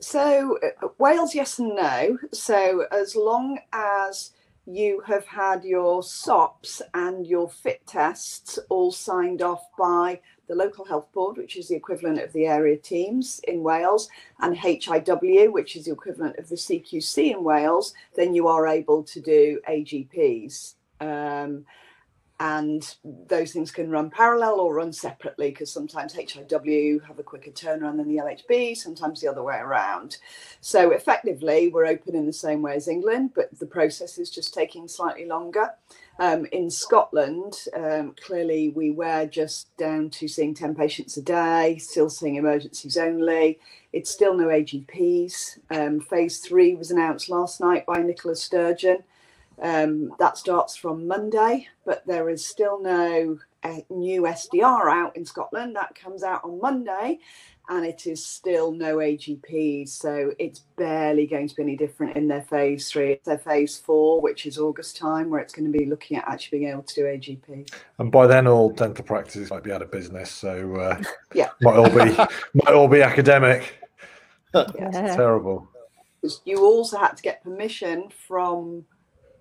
So, 0.00 0.58
uh, 0.62 0.88
Wales, 0.98 1.34
yes 1.34 1.58
and 1.58 1.74
no. 1.74 2.18
So, 2.32 2.84
as 2.92 3.16
long 3.16 3.58
as 3.72 4.32
you 4.66 5.00
have 5.06 5.26
had 5.26 5.64
your 5.64 6.02
SOPs 6.02 6.82
and 6.92 7.26
your 7.26 7.48
fit 7.48 7.86
tests 7.86 8.58
all 8.68 8.90
signed 8.90 9.40
off 9.40 9.64
by 9.78 10.20
the 10.48 10.54
local 10.54 10.84
health 10.84 11.10
board, 11.12 11.36
which 11.36 11.56
is 11.56 11.68
the 11.68 11.76
equivalent 11.76 12.20
of 12.20 12.32
the 12.32 12.46
area 12.46 12.76
teams 12.76 13.40
in 13.48 13.62
Wales, 13.62 14.08
and 14.40 14.56
HIW, 14.56 15.52
which 15.52 15.76
is 15.76 15.86
the 15.86 15.92
equivalent 15.92 16.36
of 16.38 16.48
the 16.48 16.56
CQC 16.56 17.32
in 17.32 17.44
Wales, 17.44 17.94
then 18.16 18.34
you 18.34 18.48
are 18.48 18.66
able 18.66 19.02
to 19.04 19.20
do 19.20 19.60
AGPs. 19.68 20.74
Um, 21.00 21.64
and 22.38 22.96
those 23.04 23.52
things 23.52 23.70
can 23.70 23.90
run 23.90 24.10
parallel 24.10 24.60
or 24.60 24.74
run 24.74 24.92
separately 24.92 25.50
because 25.50 25.72
sometimes 25.72 26.12
HIW 26.12 27.06
have 27.06 27.18
a 27.18 27.22
quicker 27.22 27.50
turnaround 27.50 27.96
than 27.96 28.08
the 28.08 28.16
LHB, 28.16 28.76
sometimes 28.76 29.20
the 29.20 29.28
other 29.28 29.42
way 29.42 29.56
around. 29.56 30.18
So 30.60 30.90
effectively, 30.90 31.68
we're 31.68 31.86
open 31.86 32.14
in 32.14 32.26
the 32.26 32.32
same 32.32 32.60
way 32.60 32.74
as 32.74 32.88
England, 32.88 33.30
but 33.34 33.58
the 33.58 33.66
process 33.66 34.18
is 34.18 34.30
just 34.30 34.52
taking 34.52 34.86
slightly 34.86 35.24
longer. 35.24 35.70
Um, 36.18 36.46
in 36.52 36.70
Scotland, 36.70 37.54
um, 37.74 38.14
clearly 38.20 38.70
we 38.70 38.90
were 38.90 39.26
just 39.26 39.74
down 39.76 40.10
to 40.10 40.28
seeing 40.28 40.54
10 40.54 40.74
patients 40.74 41.16
a 41.16 41.22
day, 41.22 41.78
still 41.78 42.10
seeing 42.10 42.36
emergencies 42.36 42.96
only. 42.98 43.58
It's 43.92 44.10
still 44.10 44.34
no 44.34 44.46
AGPs. 44.46 45.58
Um, 45.70 46.00
phase 46.00 46.38
three 46.40 46.74
was 46.74 46.90
announced 46.90 47.30
last 47.30 47.60
night 47.60 47.86
by 47.86 48.02
Nicola 48.02 48.36
Sturgeon. 48.36 49.04
Um, 49.60 50.12
that 50.18 50.36
starts 50.36 50.76
from 50.76 51.06
Monday, 51.06 51.68
but 51.84 52.06
there 52.06 52.28
is 52.28 52.44
still 52.46 52.80
no 52.82 53.38
uh, 53.62 53.78
new 53.88 54.22
SDR 54.22 54.90
out 54.90 55.16
in 55.16 55.24
Scotland. 55.24 55.76
That 55.76 55.94
comes 55.94 56.22
out 56.22 56.44
on 56.44 56.60
Monday, 56.60 57.18
and 57.68 57.86
it 57.86 58.06
is 58.06 58.24
still 58.24 58.70
no 58.72 58.96
AGPs. 58.96 59.88
So 59.88 60.32
it's 60.38 60.60
barely 60.76 61.26
going 61.26 61.48
to 61.48 61.54
be 61.54 61.62
any 61.62 61.76
different 61.76 62.16
in 62.16 62.28
their 62.28 62.42
phase 62.42 62.90
three. 62.90 63.12
It's 63.12 63.26
their 63.26 63.38
phase 63.38 63.78
four, 63.78 64.20
which 64.20 64.44
is 64.44 64.58
August 64.58 64.98
time, 64.98 65.30
where 65.30 65.40
it's 65.40 65.54
going 65.54 65.70
to 65.70 65.76
be 65.76 65.86
looking 65.86 66.18
at 66.18 66.28
actually 66.28 66.58
being 66.58 66.70
able 66.70 66.82
to 66.82 66.94
do 66.94 67.04
AGP. 67.04 67.70
And 67.98 68.12
by 68.12 68.26
then, 68.26 68.46
all 68.46 68.70
dental 68.70 69.04
practices 69.04 69.50
might 69.50 69.64
be 69.64 69.72
out 69.72 69.82
of 69.82 69.90
business. 69.90 70.30
So 70.30 70.76
uh, 70.76 71.02
yeah, 71.34 71.48
might 71.62 71.76
all 71.76 71.88
be 71.90 72.14
might 72.54 72.74
all 72.74 72.88
be 72.88 73.02
academic. 73.02 73.78
Yeah. 74.74 75.14
Terrible. 75.14 75.68
You 76.46 76.64
also 76.64 76.96
had 76.96 77.14
to 77.18 77.22
get 77.22 77.42
permission 77.42 78.08
from 78.26 78.86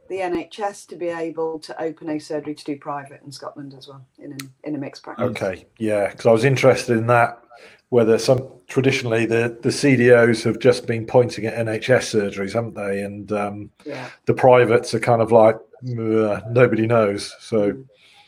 the 0.07 0.17
NHS 0.17 0.87
to 0.87 0.95
be 0.95 1.07
able 1.07 1.59
to 1.59 1.81
open 1.81 2.09
a 2.09 2.19
surgery 2.19 2.55
to 2.55 2.63
do 2.63 2.77
private 2.77 3.21
in 3.23 3.31
Scotland 3.31 3.73
as 3.77 3.87
well 3.87 4.05
in 4.19 4.33
a, 4.33 4.67
in 4.67 4.75
a 4.75 4.77
mixed 4.77 5.03
practice. 5.03 5.25
Okay, 5.25 5.65
yeah, 5.77 6.09
because 6.09 6.25
I 6.25 6.31
was 6.31 6.45
interested 6.45 6.97
in 6.97 7.07
that. 7.07 7.41
Whether 7.89 8.17
some 8.17 8.49
traditionally 8.67 9.25
the 9.25 9.57
the 9.61 9.69
CDOs 9.69 10.43
have 10.43 10.59
just 10.59 10.87
been 10.87 11.05
pointing 11.05 11.45
at 11.45 11.53
NHS 11.53 12.15
surgeries, 12.19 12.53
haven't 12.53 12.73
they? 12.73 13.01
And 13.01 13.31
um, 13.31 13.69
yeah. 13.85 14.09
the 14.25 14.33
privates 14.33 14.93
are 14.93 14.99
kind 14.99 15.21
of 15.21 15.31
like 15.31 15.57
nobody 15.81 16.87
knows. 16.87 17.33
So, 17.39 17.73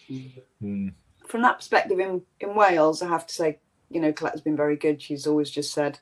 mm-hmm. 0.10 0.40
mm. 0.64 0.94
from 1.26 1.42
that 1.42 1.58
perspective, 1.58 2.00
in 2.00 2.22
in 2.40 2.56
Wales, 2.56 3.02
I 3.02 3.08
have 3.08 3.26
to 3.28 3.34
say, 3.34 3.60
you 3.90 4.00
know, 4.00 4.14
Colette's 4.14 4.42
been 4.42 4.56
very 4.56 4.76
good. 4.76 5.02
She's 5.02 5.26
always 5.26 5.50
just 5.50 5.74
said, 5.74 6.00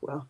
well, 0.00 0.26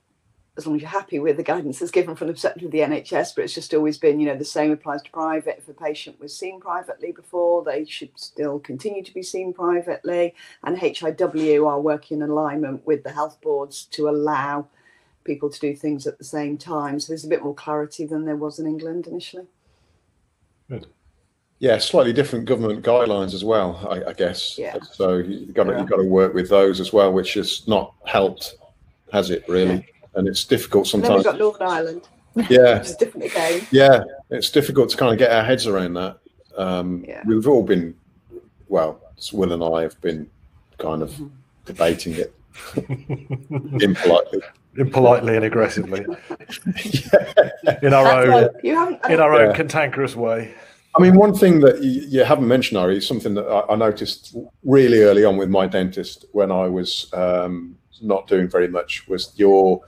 as 0.56 0.66
long 0.66 0.76
as 0.76 0.82
you're 0.82 0.90
happy 0.90 1.18
with 1.18 1.36
the 1.36 1.42
guidance 1.42 1.78
that's 1.78 1.92
given 1.92 2.16
from 2.16 2.26
the 2.26 2.32
perspective 2.32 2.64
of 2.64 2.70
the 2.72 2.80
NHS, 2.80 3.34
but 3.34 3.44
it's 3.44 3.54
just 3.54 3.72
always 3.72 3.98
been, 3.98 4.18
you 4.18 4.26
know, 4.26 4.36
the 4.36 4.44
same 4.44 4.72
applies 4.72 5.02
to 5.02 5.10
private. 5.10 5.58
If 5.58 5.68
a 5.68 5.72
patient 5.72 6.20
was 6.20 6.36
seen 6.36 6.60
privately 6.60 7.12
before, 7.12 7.62
they 7.62 7.84
should 7.84 8.10
still 8.18 8.58
continue 8.58 9.04
to 9.04 9.14
be 9.14 9.22
seen 9.22 9.52
privately. 9.52 10.34
And 10.64 10.76
HIW 10.76 11.66
are 11.66 11.80
working 11.80 12.18
in 12.18 12.28
alignment 12.28 12.84
with 12.86 13.04
the 13.04 13.12
health 13.12 13.40
boards 13.40 13.84
to 13.92 14.08
allow 14.08 14.66
people 15.22 15.50
to 15.50 15.60
do 15.60 15.76
things 15.76 16.06
at 16.06 16.18
the 16.18 16.24
same 16.24 16.58
time. 16.58 16.98
So 16.98 17.08
there's 17.08 17.24
a 17.24 17.28
bit 17.28 17.44
more 17.44 17.54
clarity 17.54 18.04
than 18.04 18.24
there 18.24 18.36
was 18.36 18.58
in 18.58 18.66
England 18.66 19.06
initially. 19.06 19.46
Good. 20.68 20.86
Yeah, 21.60 21.78
slightly 21.78 22.12
different 22.12 22.46
government 22.46 22.84
guidelines 22.84 23.34
as 23.34 23.44
well, 23.44 23.86
I, 23.88 24.10
I 24.10 24.12
guess. 24.14 24.58
Yeah. 24.58 24.78
So 24.92 25.18
you've 25.18 25.54
got 25.54 25.64
to, 25.64 25.78
you've 25.78 25.90
got 25.90 25.98
to 25.98 26.08
work 26.08 26.34
with 26.34 26.48
those 26.48 26.80
as 26.80 26.92
well, 26.92 27.12
which 27.12 27.34
has 27.34 27.68
not 27.68 27.94
helped, 28.04 28.54
has 29.12 29.30
it 29.30 29.44
really? 29.46 29.74
Yeah 29.74 29.99
and 30.14 30.28
it's 30.28 30.44
difficult 30.44 30.86
sometimes. 30.86 31.08
Then 31.08 31.16
we've 31.16 31.24
got 31.24 31.38
Northern 31.38 31.68
Ireland. 31.68 32.08
Yeah, 32.48 32.76
it's 32.78 32.96
different 32.96 33.26
again. 33.26 33.66
Yeah, 33.70 34.02
it's 34.30 34.50
difficult 34.50 34.90
to 34.90 34.96
kind 34.96 35.12
of 35.12 35.18
get 35.18 35.30
our 35.30 35.44
heads 35.44 35.66
around 35.66 35.94
that. 35.94 36.18
Um, 36.56 37.04
yeah. 37.06 37.22
We've 37.26 37.46
all 37.46 37.62
been, 37.62 37.94
well, 38.68 39.00
Will 39.32 39.52
and 39.52 39.62
I 39.62 39.82
have 39.82 40.00
been 40.00 40.28
kind 40.78 41.02
of 41.02 41.10
mm-hmm. 41.10 41.28
debating 41.64 42.14
it 42.14 42.34
impolitely. 43.82 44.40
Impolitely 44.76 45.34
and 45.34 45.44
aggressively, 45.44 46.06
yeah. 46.84 47.78
in 47.82 47.92
our 47.92 48.04
That's 48.04 48.54
own, 48.64 48.98
in 49.10 49.20
our 49.20 49.34
own 49.34 49.54
cantankerous 49.54 50.14
way. 50.14 50.54
I 50.96 51.02
mean, 51.02 51.16
one 51.16 51.34
thing 51.34 51.60
that 51.60 51.82
you, 51.82 52.02
you 52.02 52.24
haven't 52.24 52.46
mentioned, 52.46 52.78
Ari, 52.78 52.98
is 52.98 53.06
something 53.06 53.34
that 53.34 53.46
I, 53.46 53.72
I, 53.72 53.76
noticed 53.76 54.36
really 54.64 55.02
early 55.02 55.24
on 55.24 55.36
with 55.36 55.48
my 55.48 55.66
dentist 55.66 56.24
when 56.32 56.50
I 56.50 56.68
was 56.68 57.12
um, 57.12 57.76
not 58.02 58.26
doing 58.26 58.48
very 58.48 58.68
much 58.68 59.06
was 59.08 59.32
your. 59.36 59.82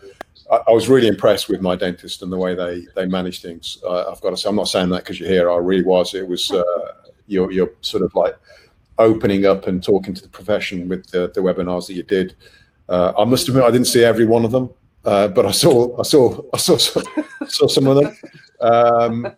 I, 0.50 0.60
I, 0.68 0.70
was 0.72 0.88
really 0.88 1.08
impressed 1.08 1.48
with 1.48 1.60
my 1.60 1.76
dentist 1.76 2.22
and 2.22 2.32
the 2.32 2.36
way 2.36 2.54
they 2.54 2.86
they 2.94 3.06
manage 3.06 3.40
things. 3.40 3.78
Uh, 3.84 4.10
I've 4.10 4.20
got 4.20 4.30
to 4.30 4.36
say, 4.36 4.48
I'm 4.48 4.56
not 4.56 4.68
saying 4.68 4.90
that 4.90 4.98
because 4.98 5.20
you're 5.20 5.28
here. 5.28 5.50
I 5.50 5.56
really 5.56 5.84
was. 5.84 6.14
It 6.14 6.26
was 6.26 6.50
uh, 6.50 6.62
you're, 7.26 7.50
you're 7.50 7.72
sort 7.80 8.02
of 8.02 8.14
like 8.14 8.36
opening 8.98 9.46
up 9.46 9.66
and 9.66 9.82
talking 9.82 10.14
to 10.14 10.22
the 10.22 10.28
profession 10.28 10.88
with 10.88 11.06
the, 11.10 11.30
the 11.34 11.40
webinars 11.40 11.86
that 11.86 11.94
you 11.94 12.02
did. 12.02 12.34
Uh, 12.88 13.12
I 13.18 13.24
must 13.24 13.48
admit, 13.48 13.64
I 13.64 13.70
didn't 13.70 13.86
see 13.86 14.04
every 14.04 14.26
one 14.26 14.44
of 14.44 14.50
them, 14.50 14.70
uh, 15.04 15.28
but 15.28 15.46
I 15.46 15.50
saw, 15.50 15.98
I 15.98 16.02
saw, 16.02 16.42
I 16.52 16.58
saw, 16.58 16.76
saw 17.48 17.66
some 17.66 17.86
of 17.86 17.96
them. 17.96 18.16
Um, 18.60 19.36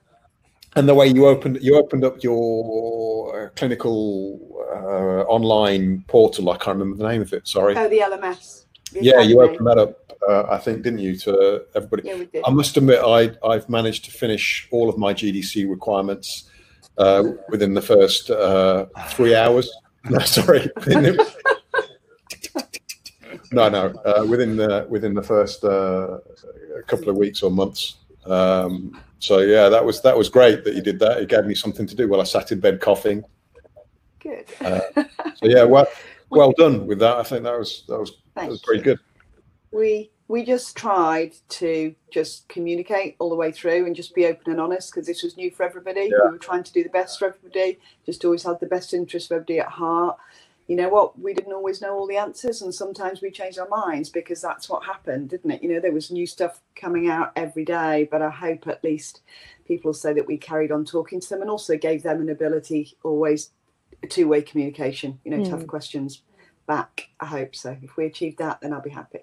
and 0.77 0.89
the 0.89 0.95
way 0.95 1.07
you 1.07 1.27
opened, 1.27 1.59
you 1.63 1.77
opened 1.77 2.05
up 2.05 2.23
your 2.23 3.53
clinical 3.55 4.41
uh, 4.73 5.23
online 5.31 6.05
portal. 6.09 6.51
I 6.51 6.57
can't 6.57 6.79
remember 6.79 6.97
the 6.97 7.09
name 7.09 7.23
of 7.23 7.33
it. 7.33 7.47
Sorry. 7.47 7.77
Oh, 7.77 7.89
the 7.89 7.99
LMS. 7.99 8.64
Yeah, 8.95 9.21
you 9.21 9.41
opened 9.41 9.67
that 9.67 9.79
up. 9.79 10.01
Uh, 10.27 10.45
I 10.49 10.59
think, 10.59 10.83
didn't 10.83 11.01
you, 11.01 11.17
to 11.19 11.65
everybody? 11.75 12.09
Yeah, 12.09 12.19
we 12.19 12.27
did. 12.27 12.43
I 12.47 12.51
must 12.51 12.77
admit, 12.77 13.01
I 13.05 13.31
I've 13.47 13.69
managed 13.69 14.05
to 14.07 14.11
finish 14.11 14.69
all 14.71 14.89
of 14.89 14.97
my 14.97 15.13
GDC 15.13 15.69
requirements 15.69 16.51
uh, 16.99 17.25
within 17.49 17.75
the 17.75 17.83
first 17.83 18.31
uh, 18.31 18.87
three 19.09 19.35
hours. 19.35 19.71
No, 20.11 20.19
sorry. 20.19 20.69
no, 23.53 23.71
no. 23.71 23.87
Uh, 24.05 24.27
within 24.29 24.55
the 24.55 24.87
within 24.91 25.15
the 25.15 25.23
first 25.23 25.65
uh, 25.65 26.19
couple 26.87 27.09
of 27.09 27.17
weeks 27.17 27.43
or 27.43 27.51
months. 27.51 27.97
Um, 28.27 29.01
so 29.19 29.39
yeah, 29.39 29.71
that 29.71 29.83
was 29.83 30.03
that 30.03 30.15
was 30.15 30.29
great 30.29 30.63
that 30.65 30.75
you 30.75 30.83
did 30.83 30.99
that. 30.99 31.23
It 31.23 31.31
gave 31.31 31.47
me 31.47 31.55
something 31.55 31.87
to 31.87 31.95
do 31.95 32.07
while 32.07 32.21
I 32.21 32.25
sat 32.25 32.53
in 32.53 32.61
bed 32.61 32.83
coughing. 32.83 33.25
Good. 34.19 34.47
Uh, 34.61 34.81
so 35.37 35.47
yeah, 35.47 35.65
well, 35.65 35.87
well 36.31 36.53
done 36.53 36.87
with 36.87 36.99
that. 36.99 37.17
I 37.17 37.23
think 37.23 37.45
that 37.45 37.59
was 37.59 37.85
that 37.89 37.99
was 37.99 38.13
that 38.35 38.49
was 38.49 38.61
pretty 38.61 38.83
good. 38.83 38.99
We 39.73 40.11
we 40.27 40.45
just 40.45 40.77
tried 40.77 41.35
to 41.49 41.95
just 42.11 42.49
communicate 42.49 43.17
all 43.19 43.29
the 43.29 43.37
way 43.37 43.53
through 43.53 43.87
and 43.87 43.95
just 43.95 44.15
be 44.15 44.27
open 44.27 44.53
and 44.53 44.61
honest 44.61 44.91
because 44.91 45.07
this 45.07 45.23
was 45.23 45.37
new 45.37 45.51
for 45.51 45.65
everybody. 45.65 46.09
Yeah. 46.11 46.25
We 46.25 46.31
were 46.33 46.39
trying 46.39 46.63
to 46.63 46.73
do 46.73 46.83
the 46.83 46.89
best 46.89 47.19
for 47.19 47.29
everybody, 47.29 47.79
just 48.07 48.25
always 48.25 48.43
had 48.43 48.61
the 48.61 48.67
best 48.67 48.95
interest 48.95 49.31
of 49.31 49.37
everybody 49.37 49.61
at 49.61 49.69
heart. 49.69 50.19
You 50.67 50.77
know 50.77 50.89
what? 50.89 51.19
We 51.21 51.35
didn't 51.35 51.53
always 51.53 51.83
know 51.83 51.93
all 51.95 52.07
the 52.07 52.17
answers, 52.17 52.63
and 52.63 52.75
sometimes 52.75 53.21
we 53.21 53.31
changed 53.31 53.59
our 53.59 53.69
minds 53.69 54.09
because 54.09 54.41
that's 54.41 54.67
what 54.67 54.85
happened, 54.85 55.29
didn't 55.29 55.51
it? 55.51 55.63
You 55.63 55.75
know, 55.75 55.81
there 55.81 55.93
was 55.93 56.11
new 56.11 56.27
stuff 56.27 56.63
coming 56.75 57.11
out 57.11 57.33
every 57.37 57.67
day, 57.67 58.09
but 58.11 58.23
I 58.23 58.31
hope 58.31 58.67
at 58.67 58.83
least 58.83 59.21
people 59.69 59.93
say 59.93 60.15
that 60.15 60.27
we 60.27 60.39
carried 60.39 60.73
on 60.73 60.87
talking 60.87 61.21
to 61.21 61.29
them 61.29 61.43
and 61.43 61.51
also 61.51 61.77
gave 61.77 62.03
them 62.03 62.23
an 62.23 62.31
ability 62.31 62.97
always 63.03 63.51
two 64.09 64.27
way 64.27 64.41
communication, 64.41 65.21
you 65.23 65.31
know, 65.31 65.45
mm. 65.45 65.51
tough 65.51 65.67
questions 65.67 66.23
back. 66.67 67.09
I 67.21 67.27
hope 67.27 67.55
so. 67.55 67.77
If 67.83 67.97
we 67.97 68.07
achieve 68.07 68.37
that, 68.39 68.61
then 68.61 68.73
I'll 68.73 68.81
be 68.81 68.91
happy. 68.91 69.21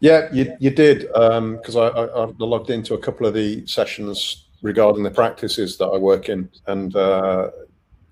Yeah, 0.00 0.28
you, 0.32 0.56
you 0.58 0.70
did 0.70 1.02
because 1.02 1.76
um, 1.76 1.82
I, 1.82 2.00
I, 2.00 2.24
I, 2.24 2.32
logged 2.38 2.70
into 2.70 2.94
a 2.94 2.98
couple 2.98 3.24
of 3.24 3.34
the 3.34 3.64
sessions 3.66 4.46
regarding 4.60 5.04
the 5.04 5.10
practices 5.10 5.76
that 5.78 5.86
I 5.86 5.96
work 5.96 6.28
in, 6.28 6.50
and 6.66 6.94
uh, 6.96 7.50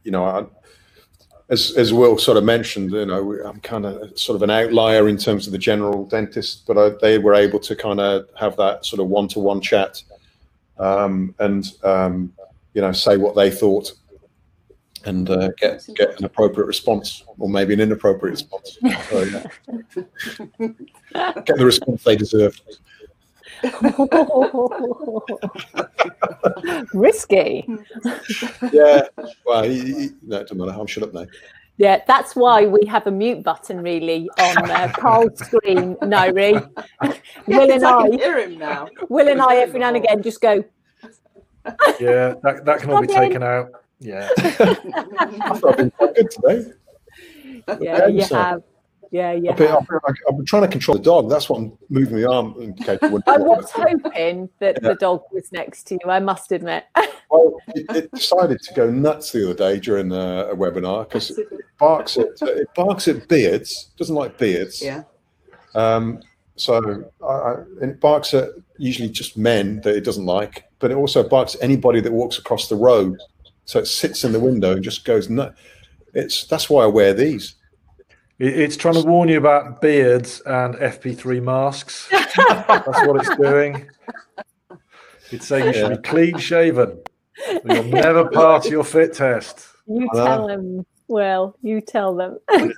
you 0.05 0.13
know, 0.13 0.25
I, 0.25 0.47
as 1.49 1.77
as 1.77 1.93
Will 1.93 2.17
sort 2.17 2.37
of 2.37 2.45
mentioned, 2.45 2.93
you 2.93 3.07
know, 3.07 3.33
I'm 3.45 3.59
kind 3.61 3.87
of 3.87 4.17
sort 4.17 4.37
of 4.37 4.43
an 4.43 4.51
outlier 4.51 5.09
in 5.09 5.17
terms 5.17 5.49
of 5.49 5.53
the 5.53 5.59
general 5.59 6.07
dentist, 6.07 6.65
but 6.65 6.79
I, 6.79 6.91
they 7.01 7.19
were 7.19 7.35
able 7.35 7.59
to 7.59 7.75
kind 7.75 7.99
of 7.99 8.29
have 8.39 8.57
that 8.57 8.87
sort 8.87 9.01
of 9.01 9.09
one 9.09 9.27
to 9.29 9.41
one 9.41 9.61
chat, 9.61 10.01
um, 10.79 11.35
and 11.41 11.67
um, 11.83 12.33
you 12.73 12.83
know, 12.83 12.93
say 12.93 13.17
what 13.17 13.35
they 13.35 13.51
thought 13.51 13.93
and 15.05 15.31
uh, 15.31 15.51
get 15.59 15.87
get 15.97 16.19
an 16.19 16.25
appropriate 16.25 16.67
response 16.67 17.25
or 17.39 17.49
maybe 17.49 17.75
an 17.75 17.81
inappropriate 17.81 18.33
response. 18.33 18.79
So, 19.11 19.23
yeah. 19.23 19.45
get 21.45 21.57
the 21.57 21.65
response 21.65 22.05
they 22.05 22.17
deserve. 22.17 22.61
Risky. 26.95 27.67
Yeah. 28.73 29.03
Well, 29.45 29.65
he, 29.65 29.81
he, 29.81 30.09
no, 30.23 30.39
it 30.39 30.43
doesn't 30.43 30.59
matter. 30.59 30.79
I'm 30.79 30.87
shut 30.87 31.05
up 31.05 31.13
now. 31.13 31.27
Yeah, 31.81 32.03
that's 32.07 32.37
why 32.37 32.67
we 32.67 32.87
have 32.87 33.07
a 33.07 33.11
mute 33.11 33.43
button 33.43 33.83
really 33.83 34.29
on 34.39 34.71
uh, 34.71 34.93
Carl's 34.95 35.39
screen, 35.39 35.97
Nairi. 36.03 36.53
Will 37.47 37.71
and 37.71 37.83
I, 37.83 37.97
I 37.97 38.11
hear 38.11 38.39
him 38.39 38.59
now. 38.59 38.87
Will 39.09 39.29
and 39.29 39.41
I 39.41 39.57
every 39.57 39.81
now 39.81 39.89
and 39.89 39.97
again 39.97 40.23
just 40.23 40.43
go. 40.43 40.63
Yeah, 41.99 42.35
that, 42.43 42.67
that 42.67 42.81
can 42.81 42.91
all 42.91 43.01
be 43.01 43.07
taken 43.07 43.43
out. 43.43 43.80
Yeah. 44.01 44.29
I 44.39 45.59
thought 45.59 45.73
I've 45.73 45.77
been 45.77 45.91
quite 45.91 46.15
good 46.15 46.31
today. 46.31 46.73
Yeah, 47.81 48.07
you 48.07 48.25
have. 48.25 48.63
Yeah, 49.11 49.33
yeah. 49.33 49.51
I've 49.51 49.57
been, 49.57 49.73
I've, 49.73 49.87
been, 49.89 49.99
I've 50.29 50.37
been, 50.37 50.47
trying 50.47 50.63
to 50.63 50.69
control 50.69 50.97
the 50.97 51.03
dog. 51.03 51.29
That's 51.29 51.49
what 51.49 51.59
I'm 51.59 51.77
moving 51.89 52.21
my 52.21 52.25
arm 52.25 52.55
in 52.61 52.75
case. 52.75 52.99
I 53.03 53.09
was 53.09 53.71
hoping 53.73 54.49
that 54.61 54.79
yeah. 54.81 54.89
the 54.89 54.95
dog 54.95 55.23
was 55.33 55.51
next 55.53 55.85
to 55.89 55.95
you. 55.95 56.11
I 56.11 56.21
must 56.21 56.53
admit. 56.53 56.85
well, 57.31 57.57
it, 57.75 57.87
it, 57.97 58.13
decided 58.13 58.63
to 58.63 58.75
go 58.75 58.89
nuts 58.89 59.33
the 59.33 59.51
other 59.51 59.55
day 59.55 59.81
during 59.81 60.13
a, 60.13 60.51
a 60.51 60.57
webinar 60.57 61.09
because 61.09 61.31
it 61.37 61.49
barks 61.79 62.17
at 62.19 62.29
it 62.41 62.69
barks 62.75 63.09
at 63.09 63.27
beards. 63.29 63.91
Doesn't 63.99 64.15
like 64.15 64.39
beards. 64.39 64.81
Yeah. 64.81 65.03
Um, 65.75 66.23
so 66.55 67.11
I, 67.23 67.27
I, 67.27 67.55
it 67.83 68.01
barks 68.01 68.33
at 68.33 68.51
usually 68.79 69.09
just 69.09 69.37
men 69.37 69.81
that 69.81 69.97
it 69.97 70.05
doesn't 70.05 70.27
like, 70.27 70.65
but 70.79 70.93
it 70.93 70.95
also 70.95 71.29
barks 71.29 71.57
at 71.57 71.63
anybody 71.63 72.01
that 72.01 72.13
walks 72.13 72.39
across 72.39 72.69
the 72.69 72.77
road 72.77 73.19
so 73.71 73.79
it 73.79 73.87
sits 73.87 74.25
in 74.25 74.33
the 74.33 74.41
window 74.41 74.73
and 74.73 74.83
just 74.83 75.05
goes 75.05 75.31
nuts. 75.31 75.57
It's 76.13 76.45
that's 76.45 76.69
why 76.69 76.83
I 76.83 76.87
wear 76.89 77.15
these. 77.15 77.55
It's 78.41 78.77
trying 78.77 78.95
to 78.95 79.03
warn 79.03 79.29
you 79.29 79.39
about 79.39 79.81
beards 79.81 80.41
and 80.41 80.75
FFP3 80.75 81.41
masks. 81.41 82.09
that's 82.11 83.07
what 83.07 83.21
it's 83.21 83.37
doing. 83.37 83.89
It's 85.31 85.47
saying 85.47 85.67
you 85.67 85.73
should 85.73 86.03
be 86.03 86.09
clean 86.09 86.39
shaven. 86.39 87.01
You'll 87.65 87.85
never 87.85 88.29
pass 88.31 88.69
your 88.69 88.83
fit 88.83 89.15
test. 89.15 89.69
You 89.87 90.09
tell 90.15 90.49
them. 90.49 90.85
Well, 91.07 91.57
you 91.63 91.81
tell 91.81 92.17
them. 92.17 92.39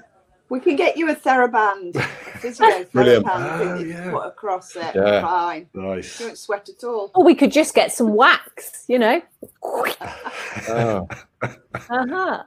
We 0.53 0.61
can 0.61 0.77
get 0.77 0.99
you 0.99 1.09
a 1.09 1.15
TheraBand, 1.15 1.99
physio 2.41 2.85
Brilliant. 2.93 3.25
TheraBand 3.25 3.81
oh, 3.81 3.85
yeah. 3.85 4.11
put 4.11 4.27
across 4.27 4.77
it. 4.77 4.95
Yeah. 4.95 5.23
Fine. 5.23 5.67
Nice. 5.73 6.21
You 6.21 6.27
don't 6.27 6.37
sweat 6.37 6.69
at 6.69 6.85
all. 6.85 7.11
Or 7.15 7.25
we 7.25 7.35
could 7.35 7.51
just 7.51 7.75
get 7.75 7.91
some 7.91 8.13
wax, 8.13 8.85
you 8.87 8.99
know. 8.99 9.23
oh. 9.63 11.09
uh-huh. 11.89 12.43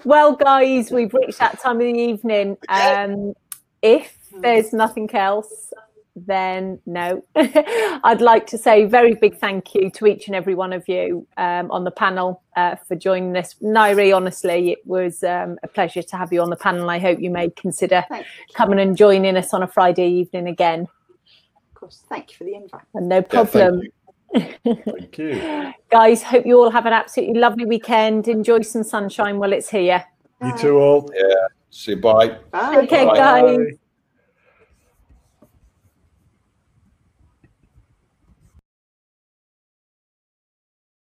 well, 0.06 0.34
guys, 0.34 0.90
we've 0.90 1.12
reached 1.12 1.40
that 1.40 1.60
time 1.60 1.76
of 1.76 1.82
the 1.82 1.92
evening. 1.92 2.56
Um, 2.70 3.34
if 3.82 4.16
there's 4.40 4.72
nothing 4.72 5.14
else, 5.14 5.74
then 6.26 6.78
no. 6.86 7.24
I'd 7.36 8.20
like 8.20 8.46
to 8.48 8.58
say 8.58 8.84
very 8.84 9.14
big 9.14 9.38
thank 9.38 9.74
you 9.74 9.90
to 9.90 10.06
each 10.06 10.26
and 10.26 10.36
every 10.36 10.54
one 10.54 10.72
of 10.72 10.88
you 10.88 11.26
um, 11.36 11.70
on 11.70 11.84
the 11.84 11.90
panel 11.90 12.42
uh, 12.56 12.76
for 12.76 12.96
joining 12.96 13.36
us. 13.36 13.54
Nairi, 13.62 14.14
honestly, 14.14 14.72
it 14.72 14.86
was 14.86 15.22
um, 15.22 15.58
a 15.62 15.68
pleasure 15.68 16.02
to 16.02 16.16
have 16.16 16.32
you 16.32 16.42
on 16.42 16.50
the 16.50 16.56
panel. 16.56 16.88
I 16.90 16.98
hope 16.98 17.20
you 17.20 17.30
may 17.30 17.50
consider 17.50 18.04
coming 18.54 18.78
and 18.78 18.96
joining 18.96 19.36
us 19.36 19.52
on 19.54 19.62
a 19.62 19.68
Friday 19.68 20.08
evening 20.08 20.48
again. 20.48 20.80
Of 20.82 21.74
course, 21.74 22.04
thank 22.08 22.30
you 22.30 22.36
for 22.36 22.44
the 22.44 22.54
invite. 22.54 22.82
And 22.94 23.08
no 23.08 23.22
problem. 23.22 23.82
Yeah, 24.32 24.40
thank, 24.40 24.60
you. 24.64 24.82
thank 24.84 25.18
you. 25.18 25.72
Guys, 25.90 26.22
hope 26.22 26.46
you 26.46 26.58
all 26.58 26.70
have 26.70 26.86
an 26.86 26.92
absolutely 26.92 27.40
lovely 27.40 27.64
weekend. 27.64 28.28
Enjoy 28.28 28.60
some 28.62 28.84
sunshine 28.84 29.38
while 29.38 29.52
it's 29.52 29.70
here. 29.70 30.04
You 30.42 30.56
too 30.56 30.78
all. 30.78 31.10
Yeah. 31.14 31.34
See 31.70 31.92
you. 31.92 32.00
Bye. 32.00 32.38
Bye. 32.50 32.76
Okay, 32.78 33.04
bye. 33.04 33.16
guys. 33.16 33.78